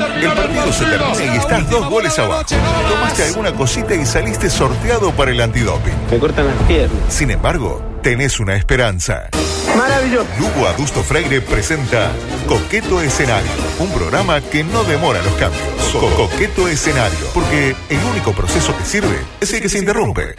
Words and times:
El 0.00 0.32
partido 0.32 0.72
se 0.72 0.84
termina 0.84 1.34
y 1.34 1.38
estás 1.38 1.68
dos 1.70 1.88
goles 1.88 2.18
abajo. 2.18 2.44
Tomaste 2.88 3.24
alguna 3.24 3.52
cosita 3.52 3.94
y 3.94 4.06
saliste 4.06 4.48
sorteado 4.50 5.12
para 5.12 5.30
el 5.30 5.40
antidoping. 5.40 5.92
Me 6.10 6.18
cortan 6.18 6.46
las 6.46 6.56
piernas. 6.66 6.98
Sin 7.08 7.30
embargo, 7.30 7.82
tenés 8.02 8.40
una 8.40 8.56
esperanza. 8.56 9.28
Maravilloso. 9.76 10.26
Lugo 10.38 10.66
Adusto 10.66 11.02
Freire 11.02 11.40
presenta 11.40 12.10
Coqueto 12.48 13.00
Escenario, 13.00 13.50
un 13.78 13.90
programa 13.92 14.40
que 14.40 14.64
no 14.64 14.82
demora 14.84 15.22
los 15.22 15.32
cambios. 15.34 15.62
Co- 15.92 16.10
Coqueto 16.16 16.66
Escenario, 16.68 17.18
porque 17.34 17.76
el 17.88 17.98
único 18.10 18.32
proceso 18.32 18.76
que 18.76 18.84
sirve 18.84 19.18
es 19.40 19.52
el 19.52 19.60
que 19.62 19.68
se 19.68 19.78
interrumpe. 19.78 20.34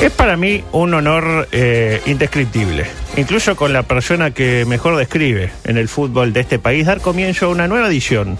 Es 0.00 0.10
para 0.12 0.38
mí 0.38 0.64
un 0.72 0.94
honor 0.94 1.46
eh, 1.52 2.00
indescriptible, 2.06 2.86
incluso 3.18 3.54
con 3.54 3.74
la 3.74 3.82
persona 3.82 4.30
que 4.30 4.64
mejor 4.64 4.96
describe 4.96 5.52
en 5.64 5.76
el 5.76 5.88
fútbol 5.88 6.32
de 6.32 6.40
este 6.40 6.58
país, 6.58 6.86
dar 6.86 7.02
comienzo 7.02 7.46
a 7.46 7.48
una 7.50 7.68
nueva 7.68 7.88
edición. 7.88 8.38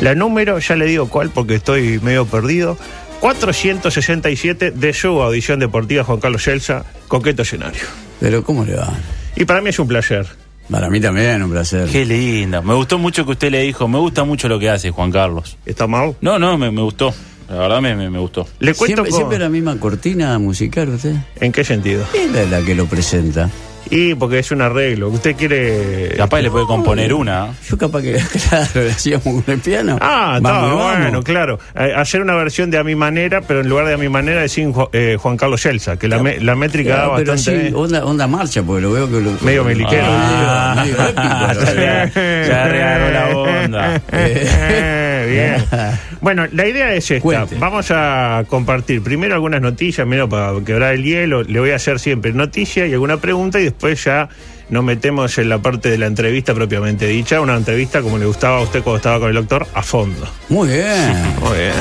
La 0.00 0.14
número, 0.14 0.58
ya 0.58 0.74
le 0.76 0.86
digo 0.86 1.10
cuál 1.10 1.28
porque 1.28 1.56
estoy 1.56 2.00
medio 2.00 2.24
perdido, 2.24 2.78
467 3.20 4.70
de 4.70 4.92
su 4.94 5.20
audición 5.20 5.60
deportiva 5.60 6.04
Juan 6.04 6.20
Carlos 6.20 6.42
Celsa, 6.42 6.86
Coqueto 7.06 7.42
Escenario. 7.42 7.82
Pero 8.18 8.42
¿cómo 8.42 8.64
le 8.64 8.76
va? 8.76 8.94
Y 9.36 9.44
para 9.44 9.60
mí 9.60 9.68
es 9.68 9.78
un 9.78 9.88
placer. 9.88 10.26
Para 10.70 10.88
mí 10.88 11.00
también, 11.00 11.42
un 11.42 11.50
placer. 11.50 11.86
Qué 11.90 12.06
lindo. 12.06 12.62
Me 12.62 12.72
gustó 12.74 12.98
mucho 12.98 13.26
que 13.26 13.32
usted 13.32 13.50
le 13.50 13.60
dijo. 13.60 13.86
Me 13.88 13.98
gusta 13.98 14.24
mucho 14.24 14.48
lo 14.48 14.58
que 14.58 14.70
hace 14.70 14.90
Juan 14.90 15.12
Carlos. 15.12 15.58
¿Está 15.66 15.86
mal? 15.86 16.16
No, 16.22 16.38
no, 16.38 16.56
me, 16.56 16.70
me 16.70 16.80
gustó. 16.80 17.14
La 17.48 17.56
verdad 17.58 17.80
me, 17.80 17.94
me, 17.94 18.10
me 18.10 18.18
gustó. 18.18 18.46
Le 18.60 18.74
cuento 18.74 19.04
¿Siempre, 19.04 19.10
con- 19.10 19.16
siempre 19.18 19.38
la 19.38 19.48
misma 19.48 19.76
cortina 19.78 20.38
musical 20.38 20.88
usted? 20.90 21.14
¿En 21.40 21.52
qué 21.52 21.62
sentido? 21.64 22.04
¿Quién 22.12 22.34
es 22.34 22.50
la 22.50 22.60
que 22.62 22.74
lo 22.74 22.86
presenta? 22.86 23.48
Y 23.88 24.16
porque 24.16 24.40
es 24.40 24.50
un 24.50 24.62
arreglo. 24.62 25.10
Usted 25.10 25.36
quiere... 25.36 26.12
Capaz 26.16 26.40
le 26.40 26.50
puede 26.50 26.66
componer 26.66 27.14
una. 27.14 27.54
Yo 27.70 27.78
capaz 27.78 28.02
que, 28.02 28.14
claro, 28.48 28.68
le 28.82 28.90
hacíamos 28.90 29.44
con 29.44 29.44
el 29.46 29.60
piano. 29.60 29.96
Ah, 30.00 30.34
está 30.38 30.74
bueno, 30.74 31.22
claro. 31.22 31.60
Eh, 31.76 31.92
hacer 31.94 32.20
una 32.20 32.34
versión 32.34 32.68
de 32.72 32.78
A 32.78 32.82
Mi 32.82 32.96
Manera, 32.96 33.42
pero 33.42 33.60
en 33.60 33.68
lugar 33.68 33.86
de 33.86 33.94
A 33.94 33.96
Mi 33.96 34.08
Manera 34.08 34.40
decir 34.40 34.72
eh, 34.92 35.16
Juan 35.20 35.36
Carlos 35.36 35.60
Celsa, 35.62 35.96
que 36.00 36.08
la, 36.08 36.18
me- 36.20 36.40
la 36.40 36.56
métrica 36.56 36.94
Claro, 36.94 37.10
da 37.10 37.16
pero 37.18 37.32
bastante... 37.34 37.66
así, 37.66 37.74
onda, 37.76 38.04
onda 38.04 38.26
marcha, 38.26 38.60
porque 38.64 38.82
lo 38.82 38.90
veo 38.92 39.08
que 39.08 39.20
lo... 39.20 39.30
Medio 39.42 39.62
miliquero. 39.62 40.02
Ah, 40.04 40.82
medio, 40.84 40.96
medio 40.96 41.08
épico. 41.08 42.16
ya, 42.48 43.10
la 43.12 43.36
onda. 43.36 44.02
Bien. 45.30 45.64
Bueno, 46.20 46.46
la 46.52 46.66
idea 46.66 46.92
es 46.94 47.10
esta. 47.10 47.22
Cuente. 47.22 47.56
Vamos 47.56 47.90
a 47.90 48.44
compartir 48.48 49.02
primero 49.02 49.34
algunas 49.34 49.60
noticias, 49.60 50.06
menos 50.06 50.28
para 50.28 50.52
quebrar 50.64 50.94
el 50.94 51.04
hielo. 51.04 51.42
Le 51.42 51.60
voy 51.60 51.70
a 51.70 51.76
hacer 51.76 51.98
siempre 52.00 52.32
noticia 52.32 52.86
y 52.86 52.92
alguna 52.92 53.18
pregunta 53.18 53.60
y 53.60 53.64
después 53.64 54.02
ya 54.04 54.28
nos 54.68 54.82
metemos 54.82 55.38
en 55.38 55.48
la 55.48 55.58
parte 55.58 55.88
de 55.90 55.98
la 55.98 56.06
entrevista 56.06 56.52
propiamente 56.54 57.06
dicha. 57.06 57.40
Una 57.40 57.56
entrevista 57.56 58.02
como 58.02 58.18
le 58.18 58.26
gustaba 58.26 58.58
a 58.58 58.62
usted 58.62 58.82
cuando 58.82 58.96
estaba 58.96 59.20
con 59.20 59.28
el 59.28 59.34
doctor, 59.36 59.66
a 59.74 59.82
fondo. 59.82 60.26
Muy 60.48 60.68
bien. 60.68 61.12
Muy 61.40 61.56
bien. 61.58 61.72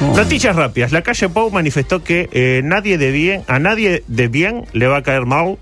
Oh. 0.00 0.16
Noticias 0.16 0.56
rápidas. 0.56 0.92
La 0.92 1.02
calle 1.02 1.28
Pau 1.28 1.50
manifestó 1.50 2.02
que 2.02 2.28
eh, 2.32 2.62
nadie 2.64 2.96
de 2.98 3.10
bien, 3.10 3.42
a 3.48 3.58
nadie 3.58 4.04
de 4.06 4.28
bien 4.28 4.64
le 4.72 4.86
va 4.86 4.98
a 4.98 5.02
caer 5.02 5.26
mal. 5.26 5.58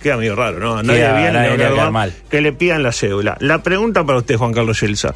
Queda 0.00 0.16
medio 0.16 0.36
raro, 0.36 0.58
¿no? 0.60 0.76
A 0.78 0.82
nadie 0.82 1.00
Queda- 1.00 1.14
de 1.14 1.20
bien 1.20 1.32
nadie 1.34 1.50
le 1.50 1.56
va 1.56 1.64
a 1.64 1.66
caer 1.66 1.76
mal, 1.76 1.92
mal. 1.92 2.12
que 2.30 2.40
le 2.40 2.52
pidan 2.52 2.82
la 2.82 2.92
cédula. 2.92 3.36
La 3.40 3.62
pregunta 3.62 4.04
para 4.04 4.18
usted, 4.18 4.36
Juan 4.36 4.52
Carlos 4.52 4.82
Elsa. 4.82 5.14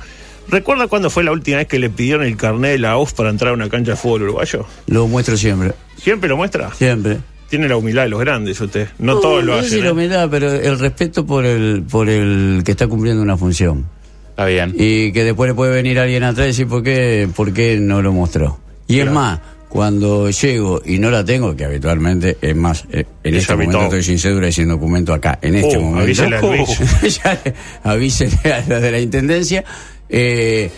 ¿Recuerda 0.50 0.86
cuándo 0.88 1.10
fue 1.10 1.24
la 1.24 1.32
última 1.32 1.58
vez 1.58 1.66
que 1.66 1.78
le 1.78 1.91
pidieron 1.91 2.24
el 2.27 2.36
carnet 2.36 2.72
de 2.72 2.78
la 2.78 2.96
OF 2.96 3.12
para 3.12 3.30
entrar 3.30 3.50
a 3.50 3.54
una 3.54 3.68
cancha 3.68 3.92
de 3.92 3.96
fútbol 3.96 4.22
uruguayo? 4.22 4.66
Lo 4.86 5.06
muestro 5.06 5.36
siempre, 5.36 5.72
¿Siempre 5.96 6.28
lo 6.28 6.36
muestra? 6.36 6.72
siempre. 6.74 7.18
Tiene 7.50 7.66
la 7.68 7.77
humildad 7.78 8.02
de 8.02 8.08
los 8.10 8.20
grandes 8.20 8.60
usted. 8.60 8.88
No, 8.98 9.16
todos 9.20 9.42
lo 9.42 9.54
no 9.56 9.60
sé 9.60 9.66
hacen. 9.69 9.78
si 9.78 9.84
lo 9.84 9.98
¿eh? 9.98 10.08
da, 10.08 10.28
pero 10.28 10.53
el 10.53 10.78
respeto 10.78 11.25
por 11.26 11.47
el, 11.47 11.82
por 11.91 12.08
el 12.10 12.60
que 12.64 12.72
está 12.72 12.87
cumpliendo 12.87 13.22
una 13.22 13.37
función. 13.38 13.87
Está 14.31 14.44
bien. 14.44 14.75
Y 14.78 15.12
que 15.12 15.25
después 15.25 15.48
le 15.48 15.54
puede 15.54 15.72
venir 15.72 15.98
alguien 15.98 16.25
atrás 16.25 16.44
y 16.44 16.48
decir 16.48 16.66
por 16.69 16.82
qué, 16.82 17.26
por 17.34 17.53
qué 17.54 17.78
no 17.81 18.03
lo 18.03 18.12
mostró. 18.12 18.58
Y 18.87 19.00
es 19.00 19.10
más, 19.10 19.41
cuando 19.70 20.28
llego 20.31 20.82
y 20.84 20.98
no 20.98 21.10
la 21.10 21.25
tengo, 21.25 21.56
que 21.56 21.64
habitualmente 21.64 22.37
es 22.42 22.54
más, 22.54 22.84
eh, 22.92 23.04
en 23.25 23.34
Es 23.34 23.42
este 23.42 23.54
momento 23.54 23.82
estoy 23.84 24.03
sin 24.03 24.19
cédula 24.19 24.48
y 24.48 24.53
sin 24.53 24.69
documento 24.69 25.14
acá, 25.14 25.38
en 25.41 25.54
este 25.54 25.76
Oh, 25.78 25.81
momento. 25.81 26.03
avísele 26.03 26.37
a 26.37 26.41
Luis. 26.42 26.78
ya 27.25 27.41
avísele 27.82 28.53
a 28.53 28.60
los 28.69 28.82
de 28.82 28.91
la 28.91 29.00
intendencia. 29.00 29.64
Eh, 30.08 30.70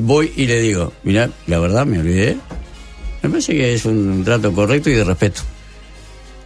voy 0.00 0.32
y 0.36 0.46
le 0.46 0.60
digo, 0.60 0.92
mira, 1.04 1.30
la 1.46 1.58
verdad 1.58 1.86
me 1.86 1.98
olvidé. 2.00 2.36
Me 3.22 3.30
parece 3.30 3.52
que 3.54 3.74
es 3.74 3.84
un 3.84 4.22
trato 4.24 4.52
correcto 4.52 4.90
y 4.90 4.94
de 4.94 5.04
respeto. 5.04 5.42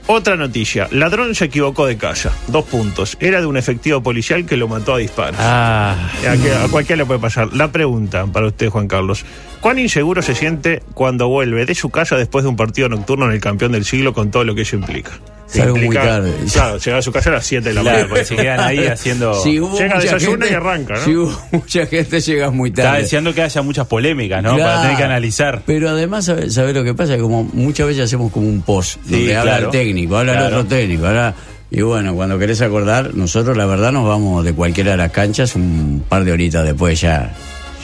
Otra 0.07 0.35
noticia. 0.35 0.89
Ladrón 0.91 1.35
se 1.37 1.45
equivocó 1.45 1.87
de 1.87 1.97
casa. 1.97 2.33
Dos 2.49 2.65
puntos. 2.65 3.17
Era 3.21 3.41
de 3.41 3.47
un 3.47 3.57
efectivo 3.57 4.03
policial 4.03 4.45
que 4.45 4.57
lo 4.57 4.67
mató 4.67 4.95
a 4.95 4.99
disparos. 4.99 5.37
Ah, 5.39 6.11
A, 6.29 6.37
que- 6.37 6.53
a 6.53 6.67
cualquiera 6.69 6.97
le 7.03 7.07
puede 7.07 7.21
pasar. 7.21 7.53
La 7.53 7.71
pregunta 7.71 8.27
para 8.27 8.47
usted, 8.49 8.71
Juan 8.71 8.89
Carlos. 8.89 9.25
¿Cuán 9.61 9.79
inseguro 9.79 10.21
se 10.23 10.35
siente 10.35 10.83
cuando 10.95 11.29
vuelve 11.29 11.65
de 11.65 11.75
su 11.77 11.91
casa 11.91 12.17
después 12.17 12.43
de 12.43 12.49
un 12.49 12.57
partido 12.57 12.89
nocturno 12.89 13.27
en 13.27 13.33
el 13.33 13.41
campeón 13.41 13.71
del 13.73 13.85
siglo 13.85 14.13
con 14.13 14.31
todo 14.33 14.43
lo 14.43 14.55
que 14.57 14.63
eso 14.63 14.75
implica? 14.75 15.13
Salgo 15.53 15.77
muy 15.77 15.95
tarde. 15.95 16.35
Claro, 16.53 16.79
llega 16.79 16.99
a 16.99 17.03
su 17.03 17.13
casa 17.13 17.31
a 17.31 17.33
las 17.35 17.47
7 17.47 17.69
de 17.69 17.75
la 17.75 17.83
mañana. 17.83 18.07
porque 18.09 18.25
se 18.25 18.37
quedan 18.37 18.61
ahí 18.61 18.87
haciendo. 18.87 19.35
Si 19.43 19.53
Llega, 19.59 19.99
desayuna 19.99 20.45
gente, 20.47 20.51
y 20.51 20.55
arranca, 20.55 20.95
¿no? 20.95 21.05
Si 21.05 21.17
hubo 21.17 21.43
mucha 21.53 21.87
gente, 21.87 22.21
llega 22.21 22.51
muy 22.51 22.71
Está 22.71 22.83
tarde. 22.83 23.03
deseando 23.03 23.35
que 23.35 23.43
haya 23.43 23.63
muchas 23.63 23.87
polémicas, 23.87 24.43
¿no? 24.43 24.57
Para 24.57 24.83
tener 24.83 24.97
que 24.97 25.05
analizar. 25.05 25.63
Pero 25.67 25.91
además, 25.91 26.25
¿sabes 26.27 26.55
sabe 26.55 26.73
lo 26.73 26.85
que 26.85 26.95
pasa? 26.95 27.17
Que 27.17 27.23
como 27.23 27.45
muchas 27.45 27.87
veces 27.89 28.05
hacemos 28.05 28.31
como 28.33 28.47
un 28.49 28.63
post, 28.63 28.99
Sí, 29.07 29.13
donde 29.13 29.37
habla 29.37 29.53
claro. 29.53 29.67
el 29.67 29.73
técnico, 29.73 30.17
habla 30.17 30.33
el 30.39 30.43
otro 30.55 30.67
técnico, 30.67 31.07
habla... 31.07 31.35
Y 31.73 31.83
bueno, 31.83 32.17
cuando 32.17 32.37
querés 32.37 32.61
acordar, 32.63 33.15
nosotros 33.15 33.57
la 33.57 33.65
verdad 33.65 33.93
nos 33.93 34.05
vamos 34.05 34.45
de 34.45 34.53
cualquiera 34.53 34.91
de 34.91 34.97
las 34.97 35.13
canchas 35.13 35.55
un 35.55 36.05
par 36.09 36.25
de 36.25 36.33
horitas 36.33 36.65
después 36.65 37.01
ya, 37.01 37.33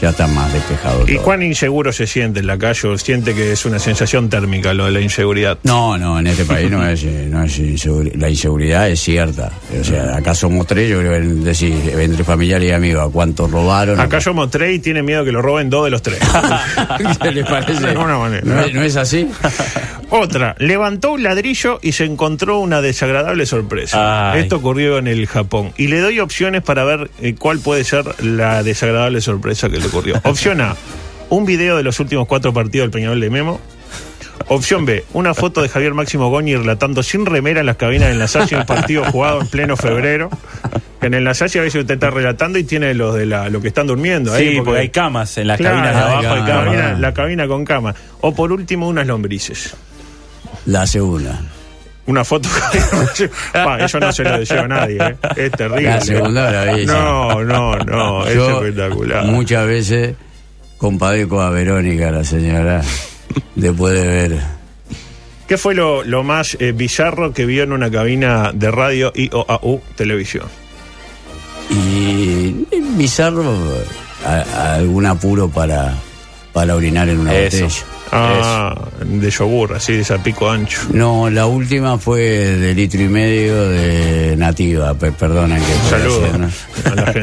ya 0.01 0.11
está 0.11 0.27
más 0.27 0.53
despejado 0.53 1.05
¿Y 1.09 1.15
todo. 1.15 1.23
cuán 1.25 1.43
inseguro 1.43 1.93
se 1.93 2.07
siente 2.07 2.41
en 2.41 2.47
la 2.47 2.59
calle? 2.59 2.89
¿O 2.89 2.99
siente 2.99 3.35
que 3.35 3.53
es 3.53 3.65
una 3.65 3.79
sensación 3.79 4.29
térmica 4.29 4.75
lo 4.75 4.85
de 4.87 4.93
la 4.93 5.01
inseguridad? 5.01 5.59
No, 5.63 5.97
no, 5.99 6.19
en 6.19 6.27
este 6.27 6.45
país 6.45 6.71
no 6.71 6.87
es, 6.87 7.03
eh, 7.05 7.27
no 7.31 7.43
es 7.43 7.59
inseguri- 7.59 8.15
la 8.15 8.29
inseguridad 8.29 8.89
es 8.89 9.01
cierta. 9.01 9.51
O 9.81 9.85
sea, 9.85 10.17
acá 10.17 10.35
somos 10.35 10.67
tres, 10.67 10.91
yo 10.91 10.99
creo 11.01 11.13
que 11.21 12.03
entre 12.05 12.25
familiares 12.25 12.69
y 12.69 12.73
amigos, 12.73 13.09
¿a 13.09 13.13
cuántos 13.13 13.51
robaron? 13.51 13.99
Acá 14.01 14.21
somos 14.21 14.51
tres 14.51 14.77
y 14.77 14.79
tiene 14.81 15.03
miedo 15.03 15.25
que 15.25 15.33
lo 15.33 15.41
roben 15.43 15.71
dos 15.71 15.85
de 15.85 15.91
los 15.91 16.03
tres. 16.03 16.19
¿Qué 17.23 17.31
les 17.33 17.47
parece? 17.47 17.95
Manera. 17.97 18.43
¿No 18.45 18.61
es, 18.61 18.75
no 18.75 18.83
es 18.83 18.97
así? 18.97 19.29
Otra, 20.11 20.55
levantó 20.59 21.13
un 21.13 21.23
ladrillo 21.25 21.81
y 21.83 21.93
se 21.93 22.05
encontró 22.05 22.59
una 22.61 22.81
desagradable 22.81 23.45
sorpresa. 23.45 24.33
Ay. 24.33 24.43
Esto 24.43 24.57
ocurrió 24.57 24.99
en 24.99 25.09
el 25.09 25.27
Japón. 25.27 25.73
Y 25.77 25.89
le 25.89 26.01
doy 26.01 26.21
opciones 26.21 26.63
para 26.63 26.85
ver 26.85 27.11
eh, 27.21 27.35
cuál 27.37 27.59
puede 27.59 27.83
ser 27.83 28.05
la 28.25 28.63
desagradable 28.63 29.21
sorpresa 29.21 29.69
que 29.69 29.79
le 29.79 29.86
ocurrió. 29.87 30.21
Opción 30.25 30.61
A, 30.61 30.77
un 31.31 31.45
video 31.47 31.77
de 31.77 31.83
los 31.83 31.99
últimos 32.01 32.27
cuatro 32.27 32.53
partidos 32.53 32.85
del 32.85 32.91
Peñarol 32.91 33.21
de 33.21 33.31
Memo. 33.31 33.61
Opción 34.49 34.85
B, 34.85 35.05
una 35.13 35.35
foto 35.35 35.61
de 35.61 35.69
Javier 35.69 35.93
Máximo 35.95 36.29
Goñi 36.31 36.55
relatando 36.55 37.03
sin 37.03 37.27
remera 37.27 37.61
en 37.61 37.67
las 37.67 37.77
cabinas 37.77 38.09
del 38.11 38.19
Nasacio 38.19 38.59
un 38.59 38.67
partido 38.67 39.05
jugado 39.05 39.41
en 39.41 39.49
pleno 39.49 39.77
febrero. 39.77 40.31
Que 41.01 41.09
en 41.09 41.15
el 41.15 41.25
Nasacio 41.25 41.61
a 41.61 41.65
veces 41.65 41.81
usted 41.81 41.95
está 41.95 42.11
relatando 42.11 42.57
y 42.59 42.65
tiene 42.65 42.95
los 42.95 43.15
de 43.15 43.27
la, 43.27 43.49
lo 43.51 43.61
que 43.61 43.69
están 43.69 43.89
durmiendo 43.89 44.33
ahí. 44.33 44.55
Sí, 44.57 44.61
porque 44.65 44.81
hay 44.81 44.89
camas 44.91 45.37
en 45.39 45.49
las 45.49 45.59
Claro, 45.59 45.77
cabinas 45.77 45.97
de 45.97 46.03
abajo, 46.03 46.35
hay 46.35 46.45
cabina, 46.45 46.93
la 46.99 47.13
cabina 47.15 47.49
con 47.49 47.65
cama. 47.65 47.95
O 48.21 48.35
por 48.35 48.53
último, 48.53 48.89
unas 48.89 49.07
lombrices. 49.07 49.75
La 50.67 50.87
segunda. 50.87 51.41
Una 52.07 52.25
foto. 52.25 52.49
Pa, 53.53 53.79
eso 53.85 53.99
no 53.99 54.13
se 54.13 54.23
lo 54.23 54.39
deseo 54.39 54.63
a 54.63 54.69
nadie, 54.69 54.97
¿eh? 55.01 55.17
Es 55.37 55.51
terrible. 55.53 55.83
La 55.91 56.01
segunda 56.01 56.51
bravísima. 56.51 56.93
No, 56.93 57.45
no, 57.45 57.77
no, 57.79 58.27
es 58.27 58.35
Yo 58.35 58.63
espectacular. 58.63 59.25
Muchas 59.25 59.67
veces 59.67 60.15
compadezco 60.79 61.41
a 61.41 61.51
Verónica, 61.51 62.11
la 62.13 62.23
señora, 62.23 62.83
después 63.57 63.95
de 63.95 64.07
ver. 64.07 64.41
¿Qué 65.49 65.59
fue 65.59 65.75
lo, 65.75 66.03
lo 66.05 66.23
más 66.23 66.57
eh, 66.61 66.73
bizarro 66.73 67.33
que 67.33 67.47
vio 67.47 67.63
en 67.65 67.73
una 67.73 67.91
cabina 67.91 68.51
de 68.53 68.71
radio 68.71 69.13
IOAU 69.15 69.81
televisión? 69.97 70.47
Y 71.71 72.67
eh, 72.71 72.83
bizarro, 72.97 73.55
a- 74.25 74.45
a 74.57 74.75
algún 74.75 75.07
apuro 75.07 75.49
para, 75.49 75.95
para 76.57 76.75
orinar 76.75 77.07
en 77.11 77.19
una 77.21 77.35
Eso. 77.35 77.65
botella. 77.65 77.85
Ah, 78.13 78.75
de 79.05 79.31
yogur, 79.31 79.75
así 79.75 79.93
de 79.93 80.01
ese 80.01 80.19
pico 80.21 80.49
ancho. 80.51 80.81
No, 80.91 81.29
la 81.29 81.45
última 81.45 81.99
fue 81.99 82.21
de 82.23 82.73
litro 82.73 83.03
y 83.03 83.09
medio 83.09 83.69
de 83.69 84.37
nativa, 84.39 84.95
pe- 84.95 85.13
perdonen 85.13 85.61
que 85.63 85.91
Saludos 85.91 86.23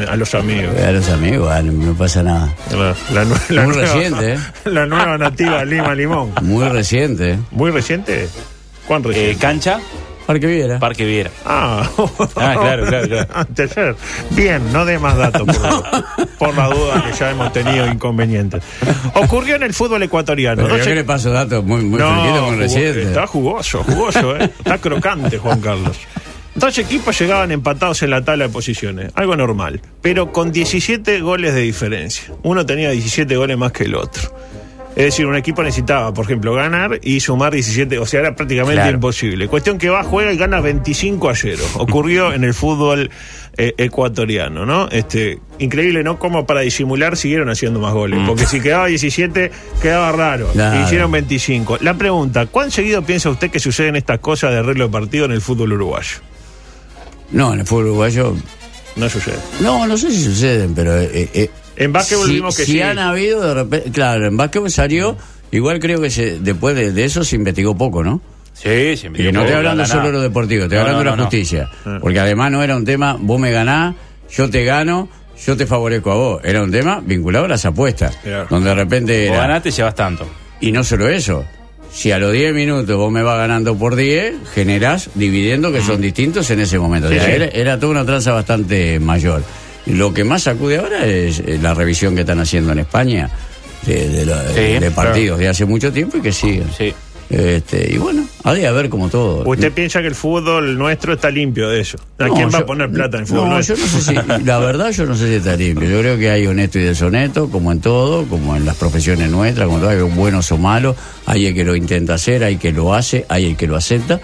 a, 0.08 0.14
los 0.16 0.34
amigos. 0.36 0.76
A 0.80 0.92
los 0.92 1.08
amigos, 1.08 1.50
ah, 1.50 1.62
no, 1.62 1.72
no 1.72 1.94
pasa 1.94 2.22
nada. 2.22 2.54
La, 2.70 2.94
la 3.12 3.24
la 3.48 3.64
Muy 3.64 3.74
nueva, 3.74 3.92
reciente, 3.92 4.34
¿eh? 4.34 4.38
La 4.66 4.86
nueva 4.86 5.18
nativa 5.18 5.64
Lima 5.64 5.96
Limón. 5.96 6.30
Muy 6.42 6.68
reciente. 6.68 7.32
¿eh? 7.32 7.38
¿Muy 7.50 7.72
reciente? 7.72 8.28
¿Cuán 8.86 9.02
Eh, 9.02 9.08
reciente? 9.08 9.36
cancha, 9.40 9.80
Parque 10.26 10.46
Viera. 10.46 10.78
Parque 10.78 11.04
Viera. 11.04 11.30
Ah, 11.44 11.88
Ah, 12.36 12.56
claro, 12.60 12.86
claro, 12.86 13.08
claro. 13.08 13.28
Anteayer. 13.34 13.96
Bien, 14.30 14.72
no 14.72 14.84
dé 14.84 14.98
más 14.98 15.16
datos 15.16 15.42
por, 15.42 16.28
por 16.38 16.56
la 16.56 16.68
duda 16.68 17.04
que 17.04 17.12
ya 17.18 17.30
hemos 17.30 17.52
tenido 17.52 17.86
inconvenientes. 17.86 18.62
Ocurrió 19.14 19.56
en 19.56 19.62
el 19.64 19.74
fútbol 19.74 20.02
ecuatoriano. 20.02 20.62
Pero 20.62 20.78
yo 20.78 20.84
que 20.84 20.94
le 20.94 21.04
paso 21.04 21.30
datos 21.30 21.64
muy, 21.64 21.82
muy 21.82 21.98
no, 21.98 22.46
muy 22.50 22.56
recientes. 22.56 23.06
está 23.08 23.26
jugoso, 23.26 23.82
jugoso, 23.84 24.36
¿eh? 24.36 24.50
está 24.58 24.78
crocante 24.78 25.38
Juan 25.38 25.60
Carlos. 25.60 25.96
Dos 26.54 26.78
equipos 26.78 27.18
llegaban 27.18 27.50
empatados 27.50 28.02
en 28.04 28.10
la 28.10 28.24
tabla 28.24 28.46
de 28.46 28.52
posiciones, 28.52 29.10
algo 29.16 29.34
normal, 29.36 29.80
pero 30.00 30.30
con 30.32 30.52
17 30.52 31.20
goles 31.20 31.52
de 31.52 31.62
diferencia. 31.62 32.32
Uno 32.44 32.64
tenía 32.64 32.90
17 32.90 33.34
goles 33.36 33.58
más 33.58 33.72
que 33.72 33.84
el 33.84 33.96
otro. 33.96 34.32
Es 34.96 35.04
decir, 35.06 35.26
un 35.26 35.34
equipo 35.34 35.60
necesitaba, 35.64 36.14
por 36.14 36.24
ejemplo, 36.24 36.54
ganar 36.54 37.00
y 37.02 37.18
sumar 37.18 37.52
17, 37.52 37.98
o 37.98 38.06
sea, 38.06 38.20
era 38.20 38.36
prácticamente 38.36 38.76
Claro. 38.80 38.94
imposible. 38.94 39.48
Cuestión 39.48 39.76
que 39.76 39.88
va, 39.88 40.04
juega 40.04 40.32
y 40.32 40.36
gana 40.36 40.60
25 40.60 41.28
a 41.30 41.34
0. 41.34 41.64
Ocurrió 41.78 42.32
en 42.32 42.44
el 42.44 42.54
fútbol 42.54 43.10
eh, 43.56 43.74
ecuatoriano, 43.76 44.64
¿no? 44.64 44.88
Este, 44.90 45.40
increíble, 45.58 46.04
¿no? 46.04 46.20
Como 46.20 46.46
para 46.46 46.60
disimular 46.60 47.16
siguieron 47.16 47.50
haciendo 47.50 47.80
más 47.80 47.92
goles, 47.92 48.20
porque 48.26 48.46
si 48.46 48.60
quedaba 48.60 48.86
17 48.86 49.50
quedaba 49.82 50.12
raro. 50.12 50.48
Claro. 50.52 50.80
Hicieron 50.84 51.10
25. 51.10 51.78
La 51.80 51.94
pregunta, 51.94 52.46
¿cuán 52.46 52.70
seguido 52.70 53.02
piensa 53.02 53.30
usted 53.30 53.50
que 53.50 53.58
suceden 53.58 53.96
estas 53.96 54.20
cosas 54.20 54.52
de 54.52 54.58
arreglo 54.58 54.86
de 54.86 54.92
partido 54.92 55.24
en 55.24 55.32
el 55.32 55.40
fútbol 55.40 55.72
uruguayo? 55.72 56.18
No, 57.32 57.52
en 57.52 57.60
el 57.60 57.66
fútbol 57.66 57.86
uruguayo. 57.86 58.34
No 58.94 59.08
sucede. 59.08 59.38
No, 59.60 59.88
no 59.88 59.96
sé 59.96 60.10
si 60.12 60.22
suceden, 60.22 60.72
pero. 60.72 60.96
eh, 61.00 61.28
eh, 61.34 61.50
En 61.76 61.92
básquetbol 61.92 62.26
si, 62.26 62.34
vimos 62.34 62.56
que 62.56 62.64
si 62.64 62.72
sí. 62.72 62.80
han 62.80 62.98
habido 62.98 63.40
de 63.46 63.54
repente. 63.54 63.90
Claro, 63.90 64.26
en 64.26 64.36
básquetbol 64.36 64.70
salió. 64.70 65.16
Igual 65.50 65.78
creo 65.80 66.00
que 66.00 66.10
se, 66.10 66.38
después 66.40 66.74
de, 66.74 66.92
de 66.92 67.04
eso 67.04 67.22
se 67.24 67.36
investigó 67.36 67.76
poco, 67.76 68.02
¿no? 68.02 68.20
Sí, 68.54 68.96
sí. 68.96 69.08
me 69.08 69.20
Y 69.20 69.32
no 69.32 69.40
estoy 69.42 69.56
hablando 69.56 69.82
la 69.82 69.88
solo 69.88 70.06
de 70.06 70.12
lo 70.12 70.20
deportivo, 70.20 70.64
estoy 70.64 70.76
No, 70.78 70.82
hablando 70.82 71.04
no, 71.04 71.10
de 71.12 71.16
la 71.16 71.22
justicia. 71.24 71.70
Porque 72.00 72.20
además 72.20 72.50
no 72.52 72.62
era 72.62 72.76
un 72.76 72.84
tema, 72.84 73.16
vos 73.20 73.38
me 73.40 73.50
ganás, 73.50 73.94
yo 74.30 74.48
te 74.48 74.64
gano, 74.64 75.08
yo 75.44 75.56
te 75.56 75.66
favorezco 75.66 76.12
a 76.12 76.14
vos. 76.14 76.40
Era 76.44 76.62
un 76.62 76.70
tema 76.70 77.00
vinculado 77.04 77.44
a 77.46 77.48
las 77.48 77.64
apuestas. 77.64 78.16
Claro. 78.22 78.46
Donde 78.50 78.68
de 78.70 78.74
repente. 78.74 79.28
Vos 79.28 79.38
ganaste, 79.38 79.70
llevas 79.70 79.94
tanto. 79.94 80.26
Y 80.60 80.72
no 80.72 80.82
solo 80.84 81.08
eso. 81.08 81.44
Si 81.92 82.10
a 82.10 82.18
los 82.18 82.32
10 82.32 82.54
minutos 82.54 82.96
vos 82.96 83.12
me 83.12 83.22
vas 83.22 83.38
ganando 83.38 83.76
por 83.76 83.94
10, 83.94 84.34
generás 84.54 85.10
dividendos 85.14 85.72
que 85.72 85.80
son 85.80 86.00
distintos 86.00 86.50
en 86.50 86.60
ese 86.60 86.78
momento. 86.78 87.06
O 87.06 87.10
Sí, 87.10 87.16
sea, 87.16 87.26
sí. 87.26 87.32
Era, 87.32 87.44
era 87.46 87.78
toda 87.78 87.92
una 87.92 88.04
tranza 88.04 88.32
bastante 88.32 88.98
mayor. 88.98 89.42
Lo 89.86 90.14
que 90.14 90.24
más 90.24 90.42
sacude 90.44 90.78
ahora 90.78 91.06
es 91.06 91.40
eh, 91.40 91.58
la 91.60 91.74
revisión 91.74 92.14
que 92.14 92.22
están 92.22 92.40
haciendo 92.40 92.72
en 92.72 92.78
España 92.80 93.30
de, 93.86 94.08
de 94.08 94.26
la- 94.26 94.48
Sí, 94.48 94.78
de 94.80 94.90
partidos 94.90 95.38
de 95.38 95.48
hace 95.48 95.64
mucho 95.64 95.92
tiempo 95.92 96.16
y 96.18 96.20
que 96.22 96.32
siguen. 96.32 96.66
Sí. 96.76 96.92
Este, 97.30 97.90
y 97.92 97.96
bueno, 97.96 98.26
ha 98.44 98.52
de 98.52 98.66
haber 98.66 98.90
como 98.90 99.08
todo. 99.08 99.48
¿Usted 99.48 99.72
piensa 99.72 100.02
que 100.02 100.08
el 100.08 100.14
fútbol 100.14 100.76
nuestro 100.76 101.14
está 101.14 101.30
limpio 101.30 101.68
de 101.70 101.80
eso? 101.80 101.96
¿A 102.18 102.28
No, 102.28 102.34
quién 102.34 102.50
va 102.52 102.58
a 102.58 102.66
poner 102.66 102.90
plata 102.90 103.16
en 103.16 103.22
el 103.22 103.26
fútbol 103.26 103.44
No, 103.48 103.54
nuestro? 103.54 103.76
yo 103.76 103.82
no 103.82 103.88
sé 103.88 104.00
si, 104.02 104.44
la 104.44 104.58
verdad 104.58 104.90
yo 104.90 105.06
no 105.06 105.16
sé 105.16 105.28
si 105.28 105.34
está 105.36 105.56
limpio. 105.56 105.88
Yo 105.88 106.00
creo 106.00 106.18
que 106.18 106.30
hay 106.30 106.46
honesto 106.46 106.78
y 106.78 106.82
deshonesto, 106.82 107.48
como 107.50 107.72
en 107.72 107.80
todo, 107.80 108.24
como 108.26 108.54
en 108.56 108.66
las 108.66 108.76
profesiones 108.76 109.30
nuestras, 109.30 109.66
como 109.66 109.78
todo, 109.80 109.88
hay 109.88 110.00
buenos 110.02 110.52
o 110.52 110.58
malos, 110.58 110.96
hay 111.26 111.46
el 111.46 111.54
que 111.54 111.64
lo 111.64 111.74
intenta 111.74 112.14
hacer, 112.14 112.44
hay 112.44 112.54
el 112.54 112.60
que 112.60 112.72
lo 112.72 112.94
hace, 112.94 113.24
hay 113.28 113.46
el 113.46 113.56
que 113.56 113.66
lo 113.66 113.76
acepta, 113.76 114.20